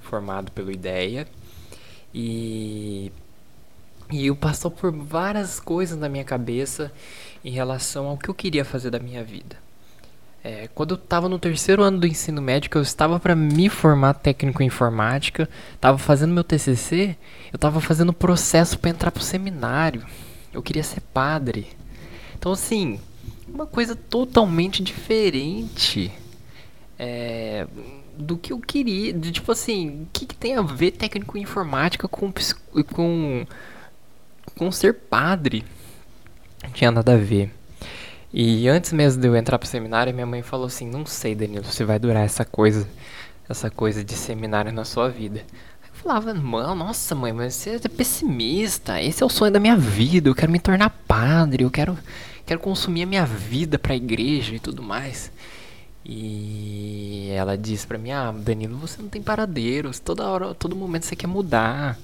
formado 0.01 0.51
pelo 0.51 0.69
IDEA. 0.69 1.25
E, 2.13 3.09
e 4.11 4.27
eu 4.27 4.35
passou 4.35 4.69
por 4.69 4.91
várias 4.91 5.57
coisas 5.57 5.97
na 5.97 6.09
minha 6.09 6.25
cabeça 6.25 6.91
em 7.45 7.51
relação 7.51 8.07
ao 8.07 8.17
que 8.17 8.27
eu 8.27 8.33
queria 8.33 8.65
fazer 8.65 8.89
da 8.89 8.99
minha 8.99 9.23
vida. 9.23 9.55
É, 10.43 10.67
quando 10.75 10.91
eu 10.91 10.97
estava 10.97 11.29
no 11.29 11.39
terceiro 11.39 11.83
ano 11.83 11.99
do 11.99 12.07
ensino 12.07 12.41
médio, 12.41 12.69
eu 12.75 12.81
estava 12.81 13.17
para 13.17 13.33
me 13.33 13.69
formar 13.69 14.15
técnico 14.15 14.61
em 14.61 14.65
informática, 14.65 15.49
estava 15.73 15.97
fazendo 15.97 16.33
meu 16.33 16.43
TCC, 16.43 17.15
eu 17.53 17.55
estava 17.55 17.79
fazendo 17.79 18.11
processo 18.11 18.77
para 18.77 18.89
entrar 18.89 19.09
pro 19.09 19.23
seminário. 19.23 20.05
Eu 20.53 20.61
queria 20.61 20.83
ser 20.83 20.99
padre. 20.99 21.67
Então, 22.37 22.51
assim, 22.51 22.99
uma 23.47 23.65
coisa 23.65 23.95
totalmente 23.95 24.83
diferente 24.83 26.11
é, 26.97 27.67
do 28.17 28.37
que 28.37 28.51
eu 28.53 28.59
queria. 28.59 29.13
De, 29.13 29.31
tipo 29.31 29.51
assim, 29.51 30.03
o 30.03 30.07
que, 30.11 30.25
que, 30.25 30.35
tem 30.35 30.55
a 30.55 30.61
ver 30.61 30.91
técnico 30.91 31.37
em 31.37 31.41
informática 31.41 32.07
com, 32.07 32.33
com, 32.93 33.45
com 34.55 34.71
ser 34.71 34.93
padre? 34.93 35.63
Não 36.63 36.71
tinha 36.71 36.91
nada 36.91 37.13
a 37.13 37.17
ver. 37.17 37.51
E 38.33 38.67
antes 38.67 38.91
mesmo 38.91 39.21
de 39.21 39.27
eu 39.27 39.35
entrar 39.35 39.57
pro 39.57 39.67
seminário, 39.67 40.13
minha 40.13 40.25
mãe 40.25 40.41
falou 40.41 40.67
assim: 40.67 40.89
Não 40.89 41.05
sei, 41.05 41.33
Danilo, 41.33 41.65
se 41.65 41.83
vai 41.83 41.97
durar 41.97 42.25
essa 42.25 42.43
coisa, 42.43 42.87
essa 43.47 43.69
coisa 43.69 44.03
de 44.03 44.13
seminário 44.13 44.71
na 44.71 44.83
sua 44.83 45.09
vida. 45.09 45.39
Eu 45.87 46.03
falava, 46.03 46.33
mãe, 46.33 46.75
nossa 46.75 47.15
mãe, 47.15 47.33
mas 47.33 47.55
você 47.55 47.79
é 47.83 47.89
pessimista. 47.89 49.01
Esse 49.01 49.23
é 49.23 49.25
o 49.25 49.29
sonho 49.29 49.51
da 49.51 49.59
minha 49.59 49.75
vida. 49.75 50.29
Eu 50.29 50.35
quero 50.35 50.51
me 50.51 50.59
tornar 50.59 50.89
padre. 51.07 51.63
Eu 51.63 51.71
quero, 51.71 51.97
quero 52.45 52.59
consumir 52.59 53.03
a 53.03 53.07
minha 53.07 53.25
vida 53.25 53.79
pra 53.79 53.95
igreja 53.95 54.53
e 54.53 54.59
tudo 54.59 54.83
mais. 54.83 55.31
E 56.09 57.29
ela 57.31 57.57
disse 57.57 57.85
pra 57.85 57.97
mim: 57.97 58.11
Ah, 58.11 58.31
Danilo, 58.31 58.77
você 58.77 59.01
não 59.01 59.09
tem 59.09 59.21
paradeiros. 59.21 59.99
Toda 59.99 60.25
hora, 60.29 60.55
todo 60.55 60.75
momento 60.75 61.05
você 61.05 61.15
quer 61.17 61.27
mudar. 61.27 61.99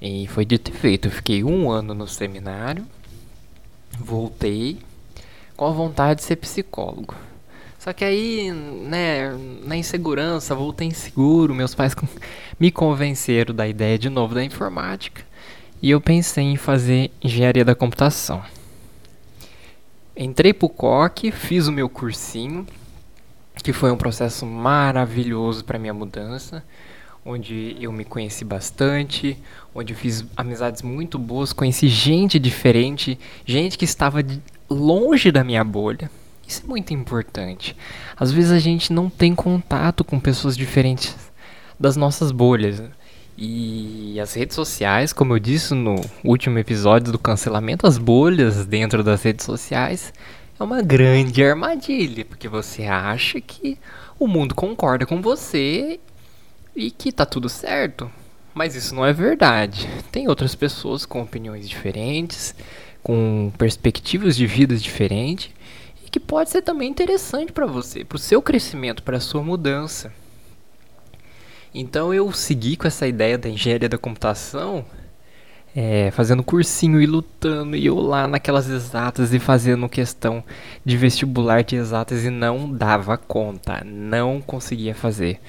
E 0.00 0.26
foi 0.26 0.44
dito 0.44 0.72
e 0.72 0.74
feito. 0.74 1.06
Eu 1.06 1.12
fiquei 1.12 1.44
um 1.44 1.70
ano 1.70 1.94
no 1.94 2.08
seminário. 2.08 2.84
Voltei 3.96 4.78
com 5.56 5.66
a 5.66 5.70
vontade 5.70 6.20
de 6.20 6.26
ser 6.26 6.36
psicólogo. 6.36 7.14
Só 7.78 7.92
que 7.92 8.04
aí, 8.04 8.50
né, 8.50 9.36
na 9.64 9.76
insegurança, 9.76 10.54
voltei 10.54 10.88
inseguro, 10.88 11.54
meus 11.54 11.74
pais 11.74 11.94
me 12.58 12.70
convenceram 12.70 13.54
da 13.54 13.66
ideia 13.68 13.98
de 13.98 14.08
novo 14.08 14.34
da 14.34 14.44
informática 14.44 15.22
e 15.80 15.90
eu 15.90 16.00
pensei 16.00 16.44
em 16.44 16.56
fazer 16.56 17.10
engenharia 17.20 17.64
da 17.64 17.74
computação. 17.74 18.40
Entrei 20.16 20.52
pro 20.52 20.68
COC, 20.68 21.32
fiz 21.32 21.66
o 21.66 21.72
meu 21.72 21.88
cursinho, 21.88 22.64
que 23.62 23.72
foi 23.72 23.90
um 23.90 23.96
processo 23.96 24.46
maravilhoso 24.46 25.64
para 25.64 25.78
minha 25.78 25.94
mudança, 25.94 26.64
onde 27.24 27.76
eu 27.80 27.92
me 27.92 28.04
conheci 28.04 28.44
bastante, 28.44 29.38
onde 29.74 29.92
eu 29.92 29.96
fiz 29.96 30.24
amizades 30.36 30.82
muito 30.82 31.18
boas, 31.18 31.52
conheci 31.52 31.88
gente 31.88 32.38
diferente, 32.38 33.18
gente 33.46 33.78
que 33.78 33.84
estava 33.84 34.24
longe 34.68 35.30
da 35.30 35.44
minha 35.44 35.62
bolha. 35.62 36.10
Isso 36.46 36.62
é 36.64 36.68
muito 36.68 36.92
importante. 36.92 37.76
Às 38.16 38.32
vezes 38.32 38.50
a 38.50 38.58
gente 38.58 38.92
não 38.92 39.08
tem 39.08 39.34
contato 39.34 40.02
com 40.02 40.18
pessoas 40.18 40.56
diferentes 40.56 41.16
das 41.78 41.96
nossas 41.96 42.32
bolhas. 42.32 42.82
E 43.38 44.20
as 44.20 44.34
redes 44.34 44.54
sociais, 44.54 45.12
como 45.12 45.34
eu 45.34 45.38
disse 45.38 45.74
no 45.74 45.96
último 46.22 46.58
episódio 46.58 47.12
do 47.12 47.18
cancelamento, 47.18 47.86
as 47.86 47.96
bolhas 47.96 48.66
dentro 48.66 49.02
das 49.02 49.22
redes 49.22 49.46
sociais 49.46 50.12
é 50.62 50.64
uma 50.64 50.80
grande 50.80 51.44
armadilha, 51.44 52.24
porque 52.24 52.48
você 52.48 52.84
acha 52.84 53.40
que 53.40 53.76
o 54.18 54.28
mundo 54.28 54.54
concorda 54.54 55.04
com 55.04 55.20
você 55.20 55.98
e 56.74 56.90
que 56.90 57.10
tá 57.10 57.26
tudo 57.26 57.48
certo. 57.48 58.10
Mas 58.54 58.76
isso 58.76 58.94
não 58.94 59.04
é 59.04 59.12
verdade. 59.12 59.88
Tem 60.12 60.28
outras 60.28 60.54
pessoas 60.54 61.04
com 61.04 61.20
opiniões 61.20 61.68
diferentes, 61.68 62.54
com 63.02 63.52
perspectivas 63.58 64.36
de 64.36 64.46
vida 64.46 64.76
diferentes 64.76 65.50
e 66.06 66.10
que 66.10 66.20
pode 66.20 66.50
ser 66.50 66.62
também 66.62 66.88
interessante 66.88 67.50
para 67.50 67.66
você, 67.66 68.04
para 68.04 68.16
o 68.16 68.20
seu 68.20 68.40
crescimento, 68.40 69.02
para 69.02 69.16
a 69.16 69.20
sua 69.20 69.42
mudança. 69.42 70.12
Então 71.74 72.14
eu 72.14 72.30
segui 72.32 72.76
com 72.76 72.86
essa 72.86 73.08
ideia 73.08 73.36
da 73.36 73.48
engenharia 73.48 73.88
da 73.88 73.98
computação, 73.98 74.84
é, 75.74 76.10
fazendo 76.10 76.42
cursinho 76.42 77.00
e 77.00 77.06
lutando, 77.06 77.74
e 77.76 77.86
eu 77.86 77.98
lá 77.98 78.28
naquelas 78.28 78.68
exatas 78.68 79.32
e 79.32 79.38
fazendo 79.38 79.88
questão 79.88 80.44
de 80.84 80.96
vestibular 80.96 81.64
de 81.64 81.76
exatas 81.76 82.24
e 82.24 82.30
não 82.30 82.70
dava 82.70 83.16
conta, 83.16 83.82
não 83.84 84.40
conseguia 84.40 84.94
fazer. 84.94 85.40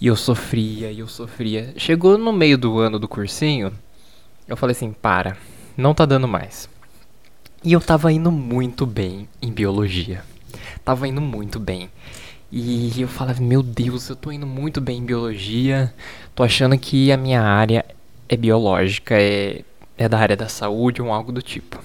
E 0.00 0.08
eu 0.08 0.16
sofria, 0.16 0.90
e 0.90 0.98
eu 0.98 1.06
sofria. 1.06 1.72
Chegou 1.76 2.18
no 2.18 2.32
meio 2.32 2.58
do 2.58 2.78
ano 2.80 2.98
do 2.98 3.06
cursinho, 3.06 3.72
eu 4.48 4.56
falei 4.56 4.72
assim: 4.72 4.92
para, 4.92 5.36
não 5.76 5.94
tá 5.94 6.04
dando 6.04 6.26
mais. 6.26 6.68
E 7.64 7.72
eu 7.72 7.80
tava 7.80 8.12
indo 8.12 8.32
muito 8.32 8.84
bem 8.84 9.28
em 9.40 9.52
biologia. 9.52 10.24
Tava 10.84 11.06
indo 11.06 11.20
muito 11.20 11.60
bem. 11.60 11.88
E 12.50 13.00
eu 13.00 13.06
falava, 13.06 13.40
meu 13.40 13.62
Deus, 13.62 14.08
eu 14.08 14.16
tô 14.16 14.32
indo 14.32 14.46
muito 14.46 14.80
bem 14.80 14.98
em 14.98 15.04
biologia. 15.04 15.94
Tô 16.34 16.42
achando 16.42 16.76
que 16.76 17.12
a 17.12 17.16
minha 17.16 17.40
área 17.40 17.84
é 18.28 18.36
biológica, 18.36 19.14
é, 19.18 19.62
é 19.96 20.08
da 20.08 20.18
área 20.18 20.36
da 20.36 20.48
saúde 20.48 21.02
ou 21.02 21.12
algo 21.12 21.32
do 21.32 21.42
tipo. 21.42 21.82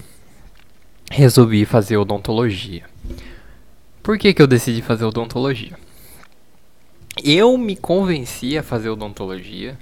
Resolvi 1.10 1.66
fazer 1.66 1.98
odontologia. 1.98 2.84
Por 4.04 4.18
que, 4.18 4.34
que 4.34 4.42
eu 4.42 4.48
decidi 4.48 4.82
fazer 4.82 5.06
odontologia? 5.06 5.78
Eu 7.24 7.58
me 7.58 7.76
convenci 7.76 8.58
a 8.58 8.64
fazer 8.64 8.90
odontologia, 8.90 9.78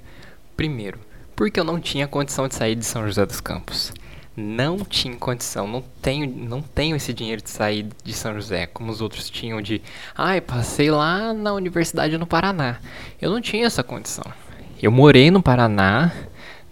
primeiro, 0.56 0.98
porque 1.34 1.60
eu 1.60 1.64
não 1.64 1.78
tinha 1.78 2.08
condição 2.08 2.48
de 2.48 2.54
sair 2.54 2.74
de 2.74 2.84
São 2.84 3.06
José 3.06 3.26
dos 3.26 3.40
Campos 3.40 3.92
não 4.36 4.78
tinha 4.78 5.16
condição, 5.16 5.66
não 5.66 5.82
tenho, 6.02 6.30
não 6.30 6.60
tenho 6.60 6.94
esse 6.94 7.14
dinheiro 7.14 7.40
de 7.40 7.48
sair 7.48 7.88
de 8.04 8.12
São 8.12 8.34
José, 8.34 8.66
como 8.66 8.92
os 8.92 9.00
outros 9.00 9.30
tinham 9.30 9.62
de, 9.62 9.80
ai, 10.14 10.42
passei 10.42 10.90
lá 10.90 11.32
na 11.32 11.54
universidade 11.54 12.18
no 12.18 12.26
Paraná. 12.26 12.76
Eu 13.20 13.30
não 13.30 13.40
tinha 13.40 13.66
essa 13.66 13.82
condição. 13.82 14.24
Eu 14.80 14.92
morei 14.92 15.30
no 15.30 15.42
Paraná, 15.42 16.12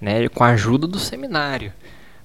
né, 0.04 0.28
com 0.28 0.44
a 0.44 0.48
ajuda 0.48 0.86
do 0.86 0.98
seminário. 0.98 1.72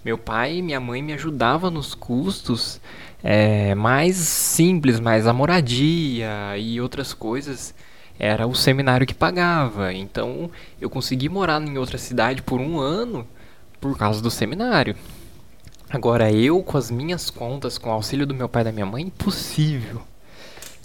Meu 0.03 0.17
pai 0.17 0.57
e 0.57 0.61
minha 0.61 0.81
mãe 0.81 1.01
me 1.01 1.13
ajudavam 1.13 1.71
nos 1.71 1.95
custos 1.95 2.81
é, 3.23 3.73
mais 3.73 4.17
simples, 4.17 4.99
mais 4.99 5.25
a 5.25 5.31
moradia 5.31 6.57
e 6.57 6.81
outras 6.81 7.13
coisas. 7.13 7.73
Era 8.19 8.45
o 8.45 8.53
seminário 8.53 9.07
que 9.07 9.13
pagava. 9.13 9.93
Então 9.93 10.51
eu 10.79 10.89
consegui 10.89 11.29
morar 11.29 11.61
em 11.61 11.77
outra 11.77 11.97
cidade 11.97 12.41
por 12.41 12.59
um 12.59 12.79
ano 12.79 13.25
por 13.79 13.97
causa 13.97 14.21
do 14.21 14.29
seminário. 14.29 14.93
Agora 15.89 16.29
eu, 16.29 16.61
com 16.61 16.77
as 16.77 16.91
minhas 16.91 17.29
contas, 17.29 17.77
com 17.77 17.89
o 17.89 17.93
auxílio 17.93 18.27
do 18.27 18.35
meu 18.35 18.49
pai 18.49 18.61
e 18.61 18.65
da 18.65 18.71
minha 18.73 18.85
mãe, 18.85 19.03
impossível. 19.03 20.01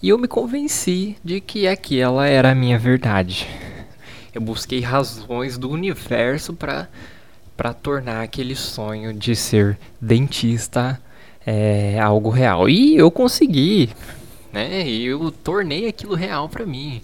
E 0.01 0.09
eu 0.09 0.19
me 0.19 0.29
convenci 0.29 1.17
de 1.25 1.41
que 1.41 1.67
aquela 1.67 2.27
era 2.27 2.53
a 2.53 2.55
minha 2.55 2.79
verdade. 2.79 3.49
Eu 4.35 4.41
busquei 4.41 4.81
razões 4.81 5.57
do 5.57 5.71
universo 5.71 6.53
para 6.53 6.89
para 7.57 7.73
tornar 7.73 8.23
aquele 8.23 8.57
sonho 8.57 9.15
de 9.15 9.37
ser 9.37 9.79
dentista 10.01 11.01
é, 11.47 12.01
algo 12.01 12.29
real. 12.29 12.69
E 12.69 12.97
eu 12.97 13.13
consegui, 13.13 13.91
né? 14.53 14.89
Eu 14.89 15.31
tornei 15.31 15.87
aquilo 15.87 16.17
real 16.17 16.49
para 16.49 16.67
mim. 16.67 17.01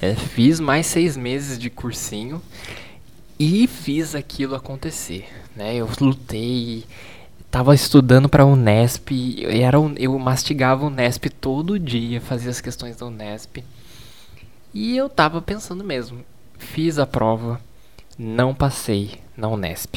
É, 0.00 0.14
fiz 0.14 0.58
mais 0.58 0.86
seis 0.86 1.18
meses 1.18 1.58
de 1.58 1.68
cursinho 1.68 2.40
e 3.38 3.66
fiz 3.66 4.14
aquilo 4.14 4.54
acontecer, 4.54 5.28
né? 5.54 5.74
Eu 5.74 5.88
lutei 6.00 6.84
tava 7.50 7.74
estudando 7.74 8.28
para 8.28 8.46
Unesp, 8.46 9.10
era 9.44 9.76
eu 9.98 10.18
mastigava 10.18 10.84
o 10.84 10.86
Unesp 10.86 11.26
todo 11.40 11.78
dia, 11.78 12.20
fazia 12.20 12.50
as 12.50 12.60
questões 12.60 12.96
da 12.96 13.06
Unesp. 13.06 13.64
E 14.72 14.96
eu 14.96 15.08
tava 15.08 15.42
pensando 15.42 15.82
mesmo, 15.82 16.24
fiz 16.60 16.98
a 16.98 17.06
prova, 17.06 17.60
não 18.16 18.54
passei 18.54 19.18
na 19.36 19.48
Unesp. 19.48 19.96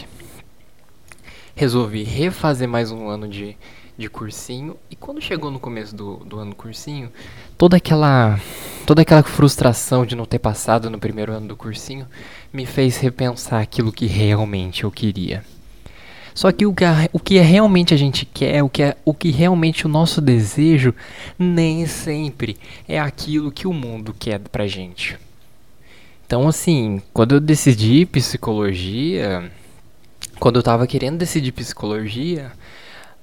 Resolvi 1.56 2.04
refazer 2.04 2.68
mais 2.68 2.90
um 2.90 3.08
ano 3.08 3.28
de, 3.28 3.56
de 3.96 4.10
cursinho 4.10 4.76
e 4.90 4.96
quando 4.96 5.22
chegou 5.22 5.52
no 5.52 5.60
começo 5.60 5.96
do, 5.96 6.18
do 6.18 6.40
ano 6.40 6.52
do 6.52 6.56
cursinho, 6.56 7.12
toda 7.58 7.78
aquela 7.78 8.40
toda 8.88 9.04
aquela 9.04 9.22
frustração 9.22 10.06
de 10.06 10.16
não 10.16 10.26
ter 10.26 10.40
passado 10.40 10.90
no 10.90 10.98
primeiro 10.98 11.32
ano 11.32 11.50
do 11.50 11.56
cursinho 11.56 12.08
me 12.52 12.66
fez 12.66 12.98
repensar 12.98 13.62
aquilo 13.62 13.92
que 13.92 14.08
realmente 14.08 14.84
eu 14.84 14.92
queria. 14.92 15.46
Só 16.34 16.52
que 16.52 16.66
o 16.66 16.74
que, 16.74 16.84
o 17.12 17.20
que 17.20 17.38
realmente 17.40 17.94
a 17.94 17.98
gente 17.98 18.26
quer, 18.26 18.64
o 18.64 18.70
que, 18.70 18.82
é, 18.82 18.98
o 19.06 19.14
que 19.14 19.30
realmente 19.30 19.86
o 19.86 19.90
nosso 19.90 20.20
desejo, 20.20 20.96
nem 21.38 21.86
sempre 21.86 22.58
é 22.88 23.00
aquilo 23.00 23.52
que 23.52 23.68
o 23.68 23.74
mundo 23.74 24.16
quer 24.18 24.40
pra 24.40 24.66
gente. 24.66 25.20
Então, 26.26 26.48
assim, 26.48 27.02
quando 27.14 27.36
eu 27.36 27.40
decidi 27.40 28.06
psicologia, 28.06 29.52
quando 30.40 30.58
eu 30.58 30.64
tava 30.64 30.88
querendo 30.88 31.18
decidir 31.18 31.52
psicologia, 31.52 32.52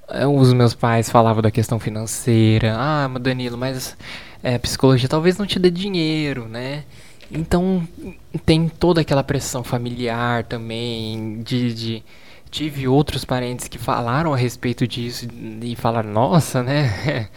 eh, 0.09 0.27
os 0.27 0.53
meus 0.53 0.73
pais 0.73 1.09
falavam 1.09 1.41
da 1.41 1.51
questão 1.51 1.79
financeira. 1.79 2.75
Ah, 2.77 3.07
Danilo, 3.19 3.57
mas 3.57 3.97
é, 4.43 4.57
psicologia 4.57 5.09
talvez 5.09 5.37
não 5.37 5.45
te 5.45 5.59
dê 5.59 5.69
dinheiro, 5.69 6.47
né? 6.47 6.83
Então 7.31 7.87
tem 8.45 8.67
toda 8.67 9.01
aquela 9.01 9.23
pressão 9.23 9.63
familiar 9.63 10.43
também, 10.43 11.41
de, 11.43 11.73
de 11.73 12.03
tive 12.49 12.87
outros 12.87 13.23
parentes 13.23 13.67
que 13.69 13.77
falaram 13.77 14.33
a 14.33 14.37
respeito 14.37 14.85
disso 14.85 15.27
e 15.61 15.75
falaram, 15.75 16.11
nossa, 16.11 16.61
né? 16.61 17.29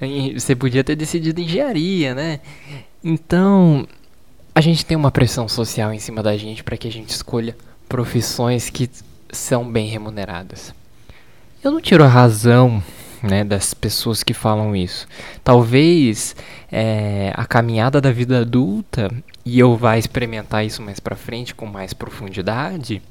Você 0.34 0.56
podia 0.56 0.82
ter 0.82 0.96
decidido 0.96 1.40
engenharia, 1.40 2.14
né? 2.14 2.40
Então, 3.02 3.86
a 4.54 4.60
gente 4.60 4.86
tem 4.86 4.96
uma 4.96 5.10
pressão 5.10 5.48
social 5.48 5.92
em 5.92 5.98
cima 5.98 6.22
da 6.22 6.36
gente 6.36 6.62
para 6.62 6.76
que 6.76 6.86
a 6.86 6.92
gente 6.92 7.08
escolha 7.08 7.56
profissões 7.88 8.70
que 8.70 8.88
são 9.32 9.68
bem 9.70 9.88
remuneradas. 9.88 10.72
Eu 11.62 11.72
não 11.72 11.80
tiro 11.80 12.04
a 12.04 12.08
razão 12.08 12.82
né, 13.20 13.42
das 13.42 13.74
pessoas 13.74 14.22
que 14.22 14.32
falam 14.32 14.76
isso. 14.76 15.08
Talvez 15.42 16.36
é, 16.70 17.32
a 17.34 17.44
caminhada 17.44 18.00
da 18.00 18.12
vida 18.12 18.40
adulta, 18.40 19.10
e 19.44 19.58
eu 19.58 19.76
vá 19.76 19.98
experimentar 19.98 20.64
isso 20.64 20.80
mais 20.82 21.00
para 21.00 21.16
frente 21.16 21.54
com 21.54 21.66
mais 21.66 21.92
profundidade, 21.92 23.02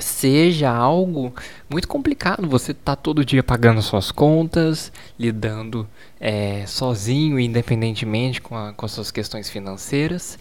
seja 0.00 0.70
algo 0.70 1.34
muito 1.68 1.86
complicado. 1.86 2.48
Você 2.48 2.72
tá 2.72 2.96
todo 2.96 3.24
dia 3.24 3.42
pagando 3.42 3.82
suas 3.82 4.10
contas, 4.10 4.90
lidando 5.18 5.86
é, 6.18 6.64
sozinho, 6.66 7.38
independentemente 7.38 8.40
com, 8.40 8.56
a, 8.56 8.72
com 8.72 8.86
as 8.86 8.92
suas 8.92 9.10
questões 9.10 9.50
financeiras. 9.50 10.38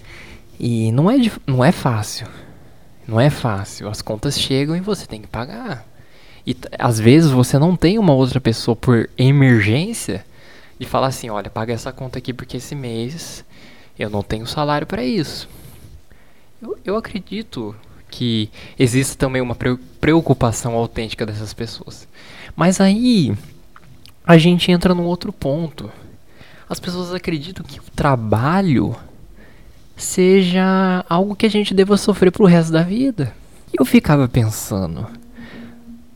E 0.64 0.92
não 0.92 1.10
é, 1.10 1.16
não 1.48 1.66
é 1.66 1.72
fácil. 1.72 2.28
Não 3.08 3.20
é 3.20 3.32
fácil. 3.32 3.90
As 3.90 4.00
contas 4.00 4.40
chegam 4.40 4.76
e 4.76 4.80
você 4.80 5.08
tem 5.08 5.20
que 5.20 5.28
pagar. 5.28 5.84
E 6.46 6.56
às 6.78 7.00
vezes 7.00 7.32
você 7.32 7.58
não 7.58 7.76
tem 7.76 7.98
uma 7.98 8.14
outra 8.14 8.40
pessoa 8.40 8.76
por 8.76 9.10
emergência 9.18 10.24
de 10.80 10.86
falar 10.86 11.08
assim, 11.08 11.32
olha, 11.32 11.50
paga 11.50 11.74
essa 11.74 11.92
conta 11.92 12.20
aqui 12.20 12.32
porque 12.32 12.58
esse 12.58 12.76
mês 12.76 13.44
eu 13.98 14.08
não 14.08 14.22
tenho 14.22 14.46
salário 14.46 14.86
para 14.86 15.04
isso. 15.04 15.50
Eu, 16.62 16.78
eu 16.86 16.96
acredito 16.96 17.76
que 18.08 18.48
existe 18.78 19.18
também 19.18 19.42
uma 19.42 19.58
preocupação 20.00 20.76
autêntica 20.76 21.26
dessas 21.26 21.56
pessoas. 21.56 22.08
Mas 22.56 22.80
aí 22.80 23.36
a 24.24 24.38
gente 24.38 24.72
entra 24.72 24.94
num 24.94 25.06
outro 25.06 25.34
ponto. 25.34 25.92
As 26.70 26.80
pessoas 26.80 27.12
acreditam 27.12 27.66
que 27.66 27.80
o 27.80 27.92
trabalho 27.96 28.96
seja 30.04 31.06
algo 31.08 31.36
que 31.36 31.46
a 31.46 31.50
gente 31.50 31.74
deva 31.74 31.98
sofrer 31.98 32.32
pro 32.32 32.46
resto 32.46 32.72
da 32.72 32.84
vida. 32.84 33.34
E 33.74 33.80
eu 33.80 33.86
ficava 33.86 34.28
pensando, 34.28 35.08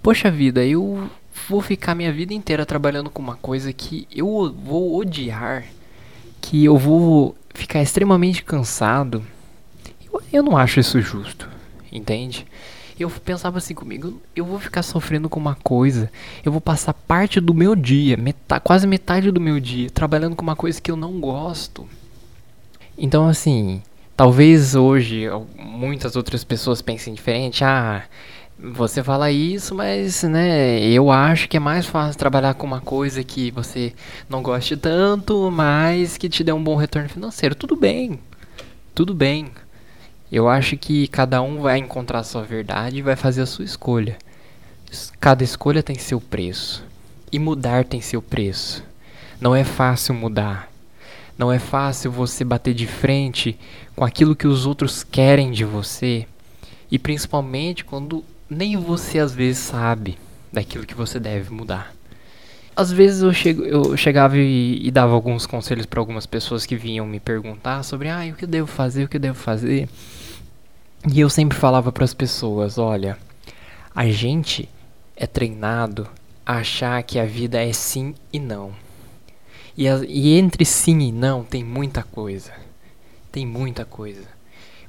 poxa 0.01 0.29
vida, 0.29 0.65
eu 0.65 1.09
vou 1.47 1.61
ficar 1.61 1.95
minha 1.95 2.11
vida 2.11 2.33
inteira 2.33 2.65
trabalhando 2.65 3.09
com 3.09 3.21
uma 3.21 3.35
coisa 3.35 3.71
que 3.71 4.07
eu 4.11 4.53
vou 4.53 4.97
odiar, 4.97 5.65
que 6.41 6.65
eu 6.65 6.77
vou 6.77 7.35
ficar 7.53 7.81
extremamente 7.81 8.43
cansado. 8.43 9.23
Eu, 10.11 10.21
eu 10.33 10.43
não 10.43 10.57
acho 10.57 10.79
isso 10.79 11.01
justo, 11.01 11.49
entende? 11.91 12.45
Eu 12.99 13.09
pensava 13.09 13.57
assim 13.57 13.73
comigo, 13.73 14.21
eu 14.35 14.45
vou 14.45 14.57
ficar 14.57 14.81
sofrendo 14.81 15.29
com 15.29 15.39
uma 15.39 15.55
coisa, 15.55 16.09
eu 16.45 16.51
vou 16.51 16.61
passar 16.61 16.93
parte 16.93 17.41
do 17.41 17.53
meu 17.53 17.75
dia, 17.75 18.15
metade, 18.15 18.63
quase 18.63 18.87
metade 18.87 19.31
do 19.31 19.41
meu 19.41 19.59
dia, 19.59 19.89
trabalhando 19.89 20.35
com 20.35 20.43
uma 20.43 20.55
coisa 20.55 20.81
que 20.81 20.89
eu 20.89 20.95
não 20.95 21.19
gosto. 21.19 21.87
Então 22.97 23.27
assim, 23.27 23.81
talvez 24.15 24.75
hoje 24.75 25.25
muitas 25.57 26.15
outras 26.15 26.43
pessoas 26.43 26.81
pensem 26.81 27.13
diferente, 27.13 27.63
ah, 27.63 28.03
você 28.57 29.03
fala 29.03 29.29
isso, 29.31 29.75
mas 29.75 30.23
né, 30.23 30.79
eu 30.81 31.11
acho 31.11 31.49
que 31.49 31.57
é 31.57 31.59
mais 31.59 31.85
fácil 31.85 32.17
trabalhar 32.17 32.53
com 32.53 32.65
uma 32.65 32.79
coisa 32.79 33.23
que 33.23 33.51
você 33.51 33.93
não 34.29 34.41
goste 34.41 34.77
tanto, 34.77 35.51
mas 35.51 36.17
que 36.17 36.29
te 36.29 36.43
dê 36.43 36.53
um 36.53 36.63
bom 36.63 36.75
retorno 36.75 37.09
financeiro. 37.09 37.53
Tudo 37.53 37.75
bem. 37.75 38.19
Tudo 38.93 39.13
bem. 39.13 39.51
Eu 40.31 40.47
acho 40.47 40.77
que 40.77 41.07
cada 41.07 41.41
um 41.41 41.59
vai 41.59 41.77
encontrar 41.77 42.19
a 42.19 42.23
sua 42.23 42.43
verdade 42.43 42.97
e 42.97 43.01
vai 43.01 43.15
fazer 43.15 43.41
a 43.41 43.45
sua 43.45 43.65
escolha. 43.65 44.17
Cada 45.19 45.43
escolha 45.43 45.83
tem 45.83 45.97
seu 45.97 46.21
preço. 46.21 46.83
E 47.31 47.37
mudar 47.37 47.83
tem 47.83 47.99
seu 47.99 48.21
preço. 48.21 48.83
Não 49.39 49.53
é 49.53 49.65
fácil 49.65 50.13
mudar. 50.13 50.71
Não 51.37 51.51
é 51.51 51.59
fácil 51.59 52.11
você 52.11 52.43
bater 52.43 52.73
de 52.73 52.87
frente 52.87 53.57
com 53.95 54.03
aquilo 54.03 54.35
que 54.35 54.47
os 54.47 54.65
outros 54.65 55.03
querem 55.03 55.51
de 55.51 55.65
você. 55.65 56.25
E 56.89 56.97
principalmente 56.97 57.83
quando 57.83 58.23
nem 58.49 58.77
você 58.77 59.19
às 59.19 59.33
vezes 59.33 59.59
sabe 59.59 60.17
daquilo 60.51 60.85
que 60.85 60.93
você 60.93 61.19
deve 61.19 61.51
mudar. 61.51 61.93
Às 62.75 62.91
vezes 62.91 63.21
eu, 63.21 63.33
chego, 63.33 63.63
eu 63.63 63.95
chegava 63.95 64.37
e, 64.37 64.85
e 64.85 64.91
dava 64.91 65.13
alguns 65.13 65.45
conselhos 65.45 65.85
para 65.85 65.99
algumas 65.99 66.25
pessoas 66.25 66.65
que 66.65 66.75
vinham 66.75 67.05
me 67.05 67.19
perguntar 67.19 67.83
sobre 67.83 68.09
ah, 68.09 68.25
o 68.29 68.35
que 68.35 68.43
eu 68.43 68.49
devo 68.49 68.67
fazer, 68.67 69.05
o 69.05 69.07
que 69.07 69.15
eu 69.15 69.21
devo 69.21 69.37
fazer. 69.37 69.87
E 71.11 71.19
eu 71.19 71.29
sempre 71.29 71.57
falava 71.57 71.91
para 71.91 72.03
as 72.03 72.13
pessoas, 72.13 72.77
olha, 72.77 73.17
a 73.95 74.07
gente 74.07 74.67
é 75.15 75.25
treinado 75.25 76.07
a 76.45 76.57
achar 76.57 77.01
que 77.03 77.17
a 77.17 77.25
vida 77.25 77.63
é 77.63 77.71
sim 77.71 78.13
e 78.33 78.39
não. 78.39 78.73
E, 79.77 79.85
e 80.07 80.37
entre 80.37 80.63
sim 80.65 80.99
e 80.99 81.11
não 81.11 81.43
tem 81.43 81.63
muita 81.63 82.03
coisa. 82.03 82.53
Tem 83.31 83.45
muita 83.45 83.83
coisa. 83.83 84.23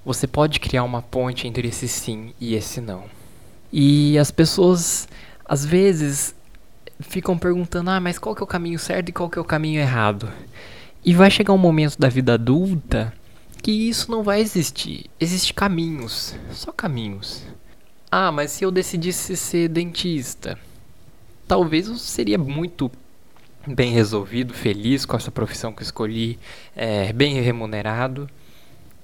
Você 0.05 0.27
pode 0.27 0.61
criar 0.61 0.85
uma 0.85 1.03
ponte 1.03 1.49
entre 1.49 1.67
esse 1.69 1.89
sim 1.89 2.33
e 2.41 2.55
esse 2.55 2.81
não. 2.81 3.05
E 3.73 4.17
as 4.19 4.31
pessoas, 4.31 5.09
às 5.45 5.65
vezes, 5.65 6.35
ficam 7.01 7.37
perguntando: 7.37 7.91
ah, 7.91 8.01
mas 8.01 8.19
qual 8.19 8.35
que 8.35 8.43
é 8.43 8.45
o 8.45 8.47
caminho 8.47 8.79
certo 8.79 9.09
e 9.09 9.13
qual 9.13 9.29
que 9.29 9.39
é 9.39 9.43
o 9.43 9.45
caminho 9.45 9.81
errado? 9.81 10.31
E 11.05 11.15
vai 11.15 11.31
chegar 11.31 11.53
um 11.53 11.59
momento 11.59 11.99
da 11.99 12.09
vida 12.09 12.35
adulta 12.35 13.13
que 13.63 13.73
isso 13.73 14.11
não 14.11 14.23
vai 14.23 14.41
existir. 14.41 15.07
Existem 15.19 15.55
caminhos, 15.55 16.37
só 16.53 16.71
caminhos. 16.71 17.43
Ah, 18.11 18.31
mas 18.31 18.53
se 18.53 18.65
eu 18.65 18.71
decidisse 18.71 19.37
ser 19.37 19.69
dentista, 19.69 20.57
talvez 21.49 21.89
eu 21.89 21.97
seria 21.97 22.39
muito 22.39 22.91
bem 23.67 23.93
resolvido, 23.93 24.55
feliz 24.55 25.05
com 25.05 25.17
essa 25.17 25.31
profissão 25.31 25.73
que 25.73 25.83
escolhi, 25.83 26.39
é, 26.75 27.13
bem 27.13 27.41
remunerado. 27.41 28.29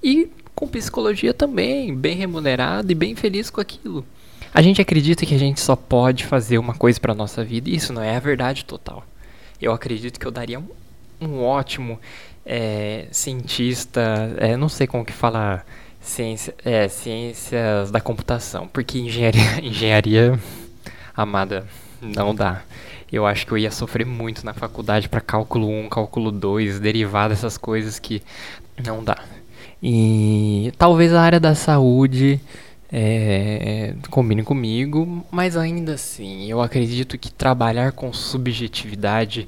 E 0.01 0.29
com 0.55 0.67
psicologia 0.67 1.33
também, 1.33 1.95
bem 1.95 2.15
remunerado 2.15 2.91
e 2.91 2.95
bem 2.95 3.15
feliz 3.15 3.49
com 3.49 3.61
aquilo. 3.61 4.05
A 4.53 4.61
gente 4.61 4.81
acredita 4.81 5.25
que 5.25 5.33
a 5.33 5.39
gente 5.39 5.59
só 5.59 5.75
pode 5.75 6.25
fazer 6.25 6.57
uma 6.57 6.75
coisa 6.75 6.99
para 6.99 7.15
nossa 7.15 7.43
vida 7.43 7.69
e 7.69 7.75
isso 7.75 7.91
não 7.91 8.01
é 8.01 8.15
a 8.15 8.19
verdade 8.19 8.65
total. 8.65 9.03
Eu 9.61 9.71
acredito 9.71 10.19
que 10.19 10.27
eu 10.27 10.31
daria 10.31 10.59
um, 10.59 10.67
um 11.19 11.41
ótimo 11.41 11.99
é, 12.45 13.07
cientista, 13.11 14.35
é, 14.37 14.55
não 14.55 14.69
sei 14.69 14.85
como 14.85 15.05
que 15.05 15.13
fala 15.13 15.65
ciência, 15.99 16.53
é, 16.63 16.87
ciências 16.87 17.89
da 17.89 18.01
computação, 18.01 18.67
porque 18.67 18.99
engenharia, 18.99 19.59
engenharia 19.63 20.39
amada 21.15 21.65
não 22.01 22.35
dá. 22.35 22.63
Eu 23.13 23.27
acho 23.27 23.45
que 23.45 23.51
eu 23.51 23.57
ia 23.59 23.69
sofrer 23.69 24.07
muito 24.07 24.43
na 24.43 24.55
faculdade 24.55 25.07
para 25.07 25.21
cálculo 25.21 25.69
1, 25.69 25.87
cálculo 25.87 26.31
2, 26.31 26.79
derivado 26.79 27.31
essas 27.31 27.59
coisas 27.59 27.99
que 27.99 28.23
não 28.83 29.03
dá. 29.03 29.23
E 29.81 30.73
talvez 30.79 31.13
a 31.13 31.21
área 31.21 31.39
da 31.39 31.53
saúde 31.53 32.41
é, 32.91 33.93
combine 34.09 34.41
comigo, 34.41 35.23
mas 35.29 35.55
ainda 35.55 35.93
assim, 35.93 36.49
eu 36.49 36.59
acredito 36.59 37.15
que 37.19 37.31
trabalhar 37.31 37.91
com 37.91 38.11
subjetividade 38.11 39.47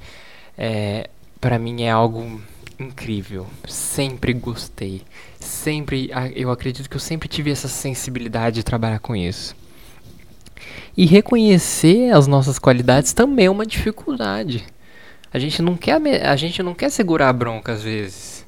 é, 0.55 1.09
para 1.41 1.57
mim 1.57 1.81
é 1.81 1.89
algo 1.89 2.39
incrível. 2.79 3.47
Sempre 3.67 4.31
gostei. 4.33 5.01
Sempre, 5.39 6.11
eu 6.35 6.51
acredito 6.51 6.87
que 6.87 6.95
eu 6.95 7.01
sempre 7.01 7.27
tive 7.27 7.49
essa 7.49 7.67
sensibilidade 7.67 8.57
de 8.57 8.63
trabalhar 8.63 8.99
com 8.99 9.15
isso. 9.15 9.55
E 10.97 11.05
reconhecer 11.05 12.11
as 12.11 12.25
nossas 12.25 12.57
qualidades 12.57 13.11
também 13.11 13.47
é 13.47 13.51
uma 13.51 13.65
dificuldade. 13.65 14.63
A 15.33 15.37
gente 15.37 15.61
não 15.61 15.75
quer, 15.75 15.99
a 16.25 16.35
gente 16.35 16.63
não 16.63 16.73
quer 16.73 16.89
segurar 16.89 17.29
a 17.29 17.33
bronca 17.33 17.73
às 17.73 17.83
vezes. 17.83 18.45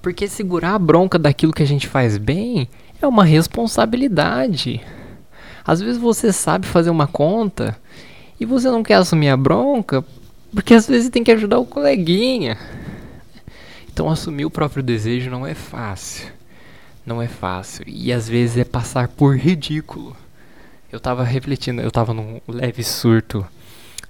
Porque 0.00 0.26
segurar 0.26 0.74
a 0.74 0.78
bronca 0.78 1.18
daquilo 1.18 1.52
que 1.52 1.62
a 1.62 1.66
gente 1.66 1.86
faz 1.86 2.16
bem 2.16 2.68
é 3.00 3.06
uma 3.06 3.24
responsabilidade. 3.24 4.80
Às 5.64 5.80
vezes 5.80 6.00
você 6.00 6.32
sabe 6.32 6.66
fazer 6.66 6.90
uma 6.90 7.06
conta 7.06 7.76
e 8.38 8.46
você 8.46 8.70
não 8.70 8.82
quer 8.82 8.94
assumir 8.94 9.28
a 9.28 9.36
bronca 9.36 10.04
porque 10.54 10.74
às 10.74 10.86
vezes 10.86 11.10
tem 11.10 11.22
que 11.22 11.32
ajudar 11.32 11.58
o 11.58 11.66
coleguinha. 11.66 12.58
Então 13.92 14.08
assumir 14.10 14.44
o 14.44 14.50
próprio 14.50 14.82
desejo 14.82 15.30
não 15.30 15.46
é 15.46 15.54
fácil. 15.54 16.28
Não 17.04 17.20
é 17.20 17.28
fácil. 17.28 17.84
E 17.86 18.12
às 18.12 18.28
vezes 18.28 18.56
é 18.56 18.64
passar 18.64 19.08
por 19.08 19.36
ridículo. 19.36 20.16
Eu 20.92 20.98
tava 20.98 21.22
refletindo, 21.22 21.80
eu 21.80 21.90
tava 21.90 22.12
num 22.12 22.40
leve 22.48 22.82
surto 22.82 23.46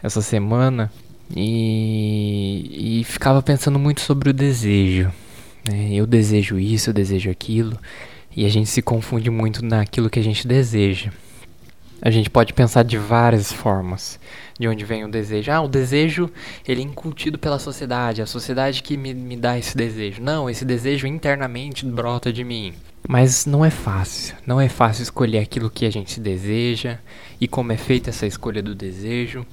essa 0.03 0.23
semana 0.23 0.91
e, 1.37 3.01
e 3.01 3.05
ficava 3.05 3.43
pensando 3.43 3.79
muito 3.79 4.01
sobre 4.01 4.31
o 4.31 4.33
desejo. 4.33 5.13
Né? 5.69 5.91
Eu 5.93 6.07
desejo 6.07 6.59
isso, 6.59 6.91
eu 6.91 6.95
desejo 6.95 7.31
aquilo. 7.31 7.79
E 8.35 8.47
a 8.47 8.49
gente 8.49 8.71
se 8.71 8.81
confunde 8.81 9.29
muito 9.29 9.65
naquilo 9.65 10.09
que 10.09 10.19
a 10.19 10.23
gente 10.23 10.47
deseja. 10.47 11.11
A 12.01 12.11
gente 12.11 12.31
pode 12.31 12.55
pensar 12.55 12.83
de 12.83 12.97
várias 12.97 13.53
formas 13.53 14.19
de 14.61 14.69
onde 14.69 14.85
vem 14.85 15.03
o 15.03 15.09
desejo. 15.09 15.51
Ah, 15.51 15.63
o 15.63 15.69
desejo 15.69 16.31
ele 16.69 16.83
é 16.83 16.85
incutido 16.85 17.39
pela 17.39 17.59
sociedade, 17.59 18.21
a 18.21 18.27
sociedade 18.27 18.83
que 18.83 18.95
me, 18.95 19.15
me 19.15 19.35
dá 19.35 19.59
esse 19.59 19.75
desejo. 19.75 20.23
Não, 20.23 20.51
esse 20.51 20.67
desejo 20.67 21.07
internamente 21.07 21.87
brota 21.87 22.31
de 22.31 22.45
mim. 22.45 22.75
Mas 23.09 23.47
não 23.47 23.65
é 23.65 23.71
fácil, 23.71 24.37
não 24.47 24.61
é 24.61 24.69
fácil 24.69 25.03
escolher 25.03 25.39
aquilo 25.39 25.71
que 25.71 25.87
a 25.87 25.91
gente 25.91 26.21
deseja 26.21 26.99
e 27.41 27.49
como 27.49 27.73
é 27.73 27.79
feita 27.79 28.11
essa 28.11 28.27
escolha 28.27 28.63
do 28.63 28.75
desejo. 28.75 29.47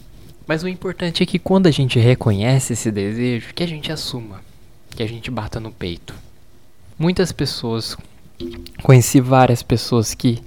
Mas 0.45 0.61
o 0.61 0.67
importante 0.67 1.23
é 1.23 1.25
que 1.25 1.39
quando 1.39 1.67
a 1.67 1.71
gente 1.71 1.97
reconhece 1.97 2.73
esse 2.73 2.91
desejo, 2.91 3.53
que 3.53 3.63
a 3.63 3.67
gente 3.67 3.89
assuma, 3.89 4.41
que 4.89 5.01
a 5.01 5.07
gente 5.07 5.31
bata 5.31 5.57
no 5.57 5.71
peito. 5.71 6.13
Muitas 6.99 7.31
pessoas, 7.31 7.95
conheci 8.83 9.21
várias 9.21 9.63
pessoas 9.63 10.13
que 10.13 10.43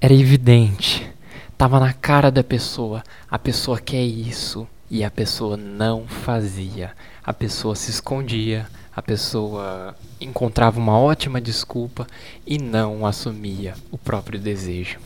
era 0.00 0.14
evidente 0.14 1.06
Tava 1.60 1.78
na 1.78 1.92
cara 1.92 2.30
da 2.30 2.42
pessoa. 2.42 3.04
A 3.30 3.38
pessoa 3.38 3.78
quer 3.78 4.02
isso 4.02 4.66
e 4.90 5.04
a 5.04 5.10
pessoa 5.10 5.58
não 5.58 6.06
fazia. 6.06 6.92
A 7.22 7.34
pessoa 7.34 7.76
se 7.76 7.90
escondia, 7.90 8.66
a 8.96 9.02
pessoa 9.02 9.94
encontrava 10.18 10.80
uma 10.80 10.98
ótima 10.98 11.38
desculpa 11.38 12.06
e 12.46 12.56
não 12.56 13.04
assumia 13.04 13.74
o 13.90 13.98
próprio 13.98 14.40
desejo. 14.40 14.98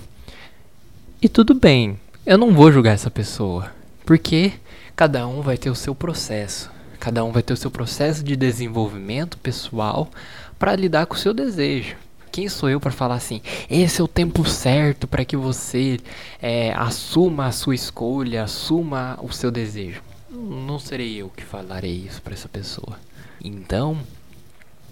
E 1.21 1.29
tudo 1.29 1.55
bem, 1.55 1.99
eu 2.25 2.39
não 2.39 2.55
vou 2.55 2.71
julgar 2.71 2.93
essa 2.93 3.11
pessoa, 3.11 3.73
porque 4.07 4.53
cada 4.95 5.27
um 5.27 5.41
vai 5.41 5.59
ter 5.59 5.71
o 5.71 5.75
seu 5.75 5.93
processo. 5.93 6.71
Cada 7.01 7.25
um 7.25 7.33
vai 7.33 7.43
ter 7.43 7.53
o 7.53 7.57
seu 7.57 7.69
processo 7.69 8.23
de 8.23 8.37
desenvolvimento 8.37 9.39
pessoal 9.39 10.09
para 10.57 10.77
lidar 10.77 11.07
com 11.07 11.17
o 11.17 11.19
seu 11.19 11.35
desejo 11.35 11.97
quem 12.35 12.49
sou 12.49 12.69
eu 12.69 12.81
para 12.81 12.91
falar 12.91 13.15
assim? 13.15 13.41
Esse 13.71 14.01
é 14.01 14.05
o 14.05 14.09
tempo 14.09 14.45
certo 14.45 15.07
para 15.07 15.25
que 15.25 15.37
você 15.37 16.01
é, 16.43 16.73
assuma 16.73 17.47
a 17.47 17.53
sua 17.53 17.77
escolha, 17.77 18.43
assuma 18.43 19.17
o 19.23 19.31
seu 19.31 19.53
desejo. 19.53 20.03
Não 20.29 20.81
serei 20.81 21.15
eu 21.15 21.29
que 21.29 21.45
falarei 21.45 21.93
isso 21.93 22.21
para 22.21 22.35
essa 22.35 22.49
pessoa. 22.49 22.99
Então, 23.41 23.97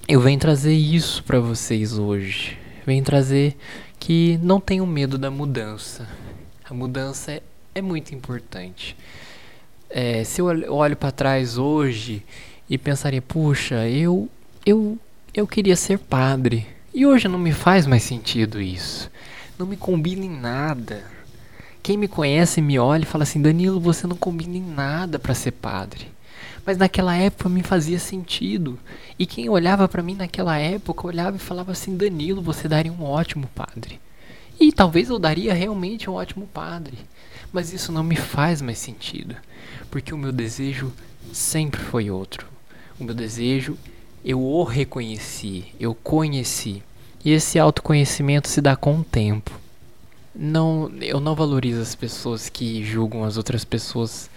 eu 0.07 0.21
venho 0.21 0.39
trazer 0.39 0.73
isso 0.73 1.25
para 1.25 1.41
vocês 1.41 1.99
hoje. 1.99 2.57
Venho 2.87 3.03
trazer 3.03 3.57
que 3.99 4.39
não 4.41 4.61
tenham 4.61 4.87
medo 4.87 5.19
da 5.19 5.29
mudança. 5.29 6.09
A 6.65 6.73
mudança 6.73 7.33
é, 7.33 7.43
é 7.75 7.83
muito 7.83 8.15
importante. 8.15 8.97
É, 9.91 10.23
se 10.23 10.41
eu 10.41 10.47
olho 10.47 10.97
para 10.97 11.11
trás 11.11 11.59
hoje 11.59 12.23
e 12.71 12.79
pensaria, 12.79 13.21
puxa, 13.21 13.89
eu 13.89 14.29
eu 14.65 14.97
eu 15.35 15.45
queria 15.45 15.75
ser 15.75 15.99
padre. 15.99 16.72
E 16.95 17.07
hoje 17.07 17.27
não 17.27 17.39
me 17.39 17.53
faz 17.53 17.87
mais 17.87 18.03
sentido 18.03 18.61
isso. 18.61 19.11
Não 19.59 19.67
me 19.67 19.79
combina 19.79 20.27
em 20.27 20.31
nada. 20.31 21.03
Quem 21.83 21.97
me 21.97 22.07
conhece 22.07 22.61
me 22.61 22.79
olha 22.79 23.05
e 23.05 23.07
fala 23.07 23.25
assim: 23.25 23.41
Danilo, 23.41 23.81
você 23.81 24.07
não 24.07 24.15
combina 24.15 24.59
em 24.59 24.63
nada 24.63 25.19
para 25.19 25.35
ser 25.35 25.53
padre. 25.53 26.09
Mas 26.67 26.77
naquela 26.77 27.17
época 27.17 27.49
me 27.49 27.63
fazia 27.63 27.99
sentido. 27.99 28.79
E 29.19 29.25
quem 29.25 29.49
olhava 29.49 29.89
para 29.89 30.03
mim 30.03 30.15
naquela 30.15 30.59
época 30.59 31.07
olhava 31.07 31.37
e 31.37 31.41
falava 31.41 31.73
assim: 31.73 31.97
Danilo, 31.97 32.43
você 32.43 32.69
daria 32.69 32.93
um 32.93 33.03
ótimo 33.03 33.49
padre. 33.55 33.99
E 34.61 34.71
talvez 34.71 35.09
eu 35.09 35.19
daria 35.19 35.55
realmente 35.55 36.11
um 36.11 36.13
ótimo 36.13 36.47
padre. 36.47 36.99
Mas 37.51 37.73
isso 37.73 37.91
não 37.91 38.05
me 38.05 38.17
faz 38.17 38.61
mais 38.61 38.79
sentido. 38.79 39.35
Porque 39.91 40.13
o 40.13 40.19
meu 40.19 40.31
desejo 40.31 40.93
sempre 41.33 41.81
foi 41.81 42.11
outro. 42.11 42.47
O 43.01 43.05
meu 43.05 43.15
desejo 43.15 43.79
eu 44.25 44.41
o 44.41 44.63
reconheci, 44.65 45.67
eu 45.79 45.95
conheci. 45.95 46.83
E 47.25 47.33
esse 47.33 47.59
autoconhecimento 47.59 48.49
se 48.49 48.61
dá 48.61 48.75
com 48.77 48.99
o 48.99 49.05
tempo. 49.05 49.51
Não, 50.35 50.91
eu 51.01 51.21
não 51.21 51.35
valorizo 51.35 51.81
as 51.81 51.95
pessoas 51.95 52.49
que 52.49 52.85
julgam 52.85 53.25
as 53.25 53.37
outras 53.37 53.65
pessoas 53.65 54.31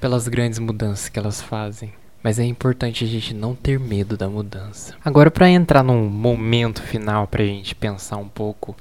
pelas 0.00 0.28
grandes 0.28 0.58
mudanças 0.58 1.08
que 1.08 1.18
elas 1.18 1.40
fazem. 1.40 1.92
Mas 2.22 2.38
é 2.38 2.44
importante 2.44 3.04
a 3.04 3.06
gente 3.06 3.32
não 3.32 3.54
ter 3.54 3.78
medo 3.78 4.16
da 4.16 4.28
mudança. 4.28 4.94
Agora, 5.04 5.30
para 5.30 5.48
entrar 5.48 5.82
num 5.82 6.08
momento 6.08 6.82
final, 6.82 7.26
para 7.26 7.42
a 7.42 7.46
gente 7.46 7.74
pensar 7.74 8.16
um 8.16 8.28
pouco 8.28 8.76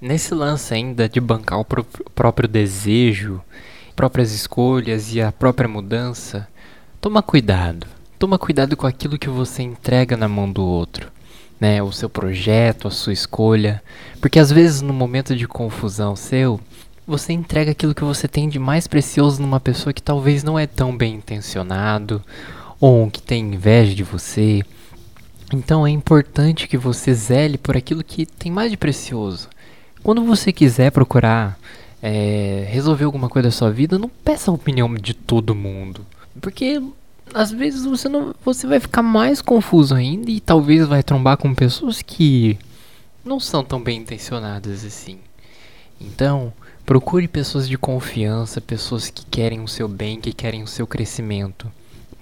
nesse 0.00 0.34
lance 0.34 0.72
ainda 0.72 1.08
de 1.08 1.20
bancar 1.20 1.58
o 1.58 1.64
pró 1.64 1.84
próprio 2.14 2.48
desejo, 2.48 3.42
próprias 3.96 4.32
escolhas 4.32 5.12
e 5.14 5.20
a 5.20 5.32
própria 5.32 5.68
mudança, 5.68 6.46
toma 7.00 7.22
cuidado. 7.22 7.95
Toma 8.18 8.38
cuidado 8.38 8.76
com 8.78 8.86
aquilo 8.86 9.18
que 9.18 9.28
você 9.28 9.62
entrega 9.62 10.16
na 10.16 10.26
mão 10.26 10.50
do 10.50 10.64
outro, 10.64 11.12
né? 11.60 11.82
O 11.82 11.92
seu 11.92 12.08
projeto, 12.08 12.88
a 12.88 12.90
sua 12.90 13.12
escolha, 13.12 13.82
porque 14.22 14.38
às 14.38 14.50
vezes 14.50 14.80
no 14.80 14.94
momento 14.94 15.36
de 15.36 15.46
confusão 15.46 16.16
seu, 16.16 16.58
você 17.06 17.34
entrega 17.34 17.72
aquilo 17.72 17.94
que 17.94 18.02
você 18.02 18.26
tem 18.26 18.48
de 18.48 18.58
mais 18.58 18.86
precioso 18.86 19.42
numa 19.42 19.60
pessoa 19.60 19.92
que 19.92 20.02
talvez 20.02 20.42
não 20.42 20.58
é 20.58 20.66
tão 20.66 20.96
bem 20.96 21.16
intencionado 21.16 22.22
ou 22.80 23.10
que 23.10 23.20
tem 23.20 23.52
inveja 23.52 23.94
de 23.94 24.02
você. 24.02 24.64
Então 25.52 25.86
é 25.86 25.90
importante 25.90 26.66
que 26.66 26.78
você 26.78 27.12
zele 27.12 27.58
por 27.58 27.76
aquilo 27.76 28.02
que 28.02 28.24
tem 28.24 28.50
mais 28.50 28.70
de 28.70 28.78
precioso. 28.78 29.48
Quando 30.02 30.24
você 30.24 30.54
quiser 30.54 30.90
procurar 30.90 31.58
é, 32.02 32.66
resolver 32.70 33.04
alguma 33.04 33.28
coisa 33.28 33.48
da 33.48 33.52
sua 33.52 33.70
vida, 33.70 33.98
não 33.98 34.08
peça 34.08 34.50
a 34.50 34.54
opinião 34.54 34.94
de 34.94 35.12
todo 35.12 35.54
mundo. 35.54 36.04
Porque 36.40 36.80
às 37.34 37.50
vezes 37.50 37.84
você 37.84 38.08
não 38.08 38.34
você 38.44 38.66
vai 38.66 38.80
ficar 38.80 39.02
mais 39.02 39.40
confuso 39.40 39.94
ainda 39.94 40.30
e 40.30 40.40
talvez 40.40 40.86
vai 40.86 41.02
trombar 41.02 41.36
com 41.36 41.54
pessoas 41.54 42.02
que 42.02 42.58
não 43.24 43.40
são 43.40 43.64
tão 43.64 43.82
bem 43.82 44.00
intencionadas 44.00 44.84
assim. 44.84 45.18
Então, 46.00 46.52
procure 46.84 47.26
pessoas 47.26 47.68
de 47.68 47.76
confiança, 47.76 48.60
pessoas 48.60 49.10
que 49.10 49.24
querem 49.26 49.60
o 49.60 49.68
seu 49.68 49.88
bem, 49.88 50.20
que 50.20 50.32
querem 50.32 50.62
o 50.62 50.66
seu 50.66 50.86
crescimento, 50.86 51.70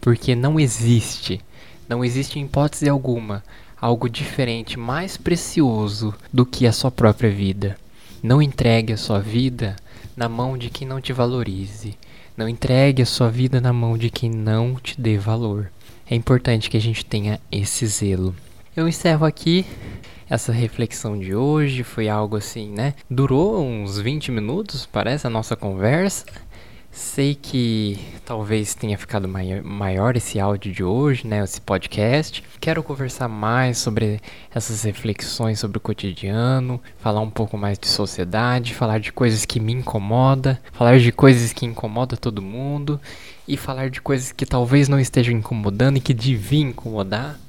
porque 0.01 0.35
não 0.35 0.59
existe, 0.59 1.41
não 1.89 2.05
existe 2.05 2.39
em 2.39 2.45
hipótese 2.45 2.89
alguma 2.89 3.43
algo 3.85 4.09
diferente, 4.09 4.79
mais 4.79 5.19
precioso 5.19 6.15
do 6.33 6.47
que 6.47 6.67
a 6.67 6.73
sua 6.73 6.91
própria 6.91 7.31
vida. 7.31 7.77
Não 8.23 8.41
entregue 8.41 8.95
a 8.95 8.97
sua 8.97 9.21
vida 9.21 9.77
na 10.17 10.27
mão 10.27 10.57
de 10.57 10.71
quem 10.71 10.89
não 10.89 11.03
te 11.03 11.13
valorize. 11.13 11.95
Não 12.37 12.49
entregue 12.49 13.01
a 13.01 13.07
sua 13.07 13.31
vida 13.31 13.61
na 13.61 13.73
mão 13.73 13.97
de 13.97 14.11
quem 14.11 14.29
não 14.29 14.75
te 14.75 15.01
dê 15.01 15.17
valor. 15.17 15.71
É 16.11 16.17
importante 16.17 16.69
que 16.69 16.77
a 16.77 16.81
gente 16.81 17.05
tenha 17.05 17.41
esse 17.51 17.87
zelo. 17.87 18.35
Eu 18.77 18.89
encerro 18.89 19.25
aqui 19.25 19.65
essa 20.29 20.51
reflexão 20.51 21.17
de 21.17 21.33
hoje. 21.33 21.85
Foi 21.85 22.09
algo 22.09 22.37
assim, 22.37 22.71
né? 22.71 22.95
Durou 23.09 23.65
uns 23.65 24.01
20 24.01 24.33
minutos, 24.33 24.85
parece, 24.85 25.29
a 25.29 25.31
nossa 25.31 25.55
conversa. 25.55 26.27
Sei 26.95 27.35
que 27.35 27.99
talvez 28.25 28.73
tenha 28.73 28.97
ficado 28.97 29.27
maior 29.29 30.17
esse 30.17 30.39
áudio 30.39 30.73
de 30.73 30.85
hoje, 30.85 31.27
né, 31.27 31.43
esse 31.43 31.61
podcast. 31.61 32.41
Quero 32.61 32.85
conversar 32.85 33.27
mais 33.27 33.79
sobre 33.79 34.21
essas 34.55 34.85
reflexões 34.85 35.59
sobre 35.59 35.79
o 35.79 35.81
cotidiano, 35.81 36.81
falar 37.01 37.21
um 37.21 37.31
pouco 37.31 37.59
mais 37.59 37.81
de 37.81 37.89
sociedade, 37.89 38.75
falar 38.75 39.01
de 39.01 39.11
coisas 39.11 39.45
que 39.45 39.59
me 39.59 39.73
incomodam, 39.73 40.57
falar 40.73 41.01
de 41.01 41.11
coisas 41.11 41.53
que 41.53 41.67
incomodam 41.67 42.17
todo 42.17 42.41
mundo 42.41 43.01
e 43.49 43.57
falar 43.57 43.91
de 43.91 44.01
coisas 44.01 44.31
que 44.31 44.47
talvez 44.47 44.89
não 44.89 45.01
estejam 45.01 45.37
incomodando 45.37 45.97
e 45.97 46.01
que 46.01 46.15
deviam 46.15 46.69
incomodar. 46.71 47.41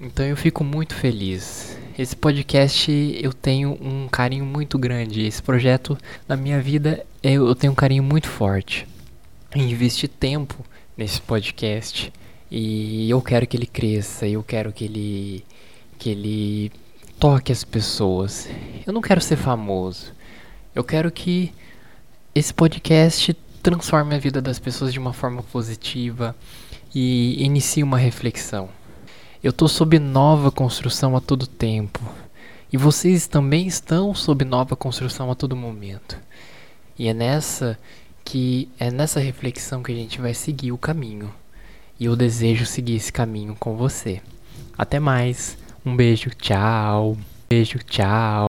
Então 0.00 0.24
eu 0.24 0.36
fico 0.36 0.62
muito 0.62 0.94
feliz. 0.94 1.76
Esse 1.98 2.14
podcast 2.14 3.18
eu 3.20 3.32
tenho 3.32 3.76
um 3.82 4.06
carinho 4.06 4.46
muito 4.46 4.78
grande. 4.78 5.26
Esse 5.26 5.42
projeto 5.42 5.98
na 6.28 6.36
minha 6.36 6.60
vida 6.60 7.04
eu 7.20 7.52
tenho 7.56 7.72
um 7.72 7.76
carinho 7.76 8.04
muito 8.04 8.28
forte 8.28 8.91
investi 9.54 10.08
tempo 10.08 10.64
nesse 10.96 11.20
podcast 11.20 12.12
e 12.50 13.08
eu 13.08 13.20
quero 13.20 13.46
que 13.46 13.56
ele 13.56 13.66
cresça, 13.66 14.26
eu 14.26 14.42
quero 14.42 14.72
que 14.72 14.84
ele 14.84 15.44
que 15.98 16.10
ele 16.10 16.72
toque 17.18 17.52
as 17.52 17.62
pessoas. 17.62 18.48
Eu 18.86 18.92
não 18.92 19.00
quero 19.00 19.20
ser 19.20 19.36
famoso. 19.36 20.12
Eu 20.74 20.82
quero 20.82 21.10
que 21.10 21.52
esse 22.34 22.52
podcast 22.52 23.34
transforme 23.62 24.14
a 24.14 24.18
vida 24.18 24.42
das 24.42 24.58
pessoas 24.58 24.92
de 24.92 24.98
uma 24.98 25.12
forma 25.12 25.42
positiva 25.44 26.34
e 26.94 27.42
inicie 27.42 27.82
uma 27.82 27.96
reflexão. 27.96 28.68
Eu 29.42 29.50
estou 29.50 29.68
sob 29.68 29.98
nova 29.98 30.50
construção 30.50 31.16
a 31.16 31.20
todo 31.20 31.46
tempo. 31.46 32.00
E 32.72 32.76
vocês 32.76 33.26
também 33.26 33.66
estão 33.66 34.14
sob 34.14 34.44
nova 34.44 34.74
construção 34.74 35.30
a 35.30 35.34
todo 35.34 35.54
momento. 35.54 36.18
E 36.98 37.06
é 37.06 37.14
nessa 37.14 37.78
que 38.24 38.68
é 38.78 38.90
nessa 38.90 39.20
reflexão 39.20 39.82
que 39.82 39.92
a 39.92 39.94
gente 39.94 40.20
vai 40.20 40.34
seguir 40.34 40.72
o 40.72 40.78
caminho. 40.78 41.32
E 41.98 42.04
eu 42.04 42.16
desejo 42.16 42.66
seguir 42.66 42.96
esse 42.96 43.12
caminho 43.12 43.56
com 43.58 43.76
você. 43.76 44.20
Até 44.76 44.98
mais. 44.98 45.56
Um 45.84 45.94
beijo, 45.96 46.30
tchau. 46.30 47.16
Beijo, 47.50 47.78
tchau. 47.78 48.51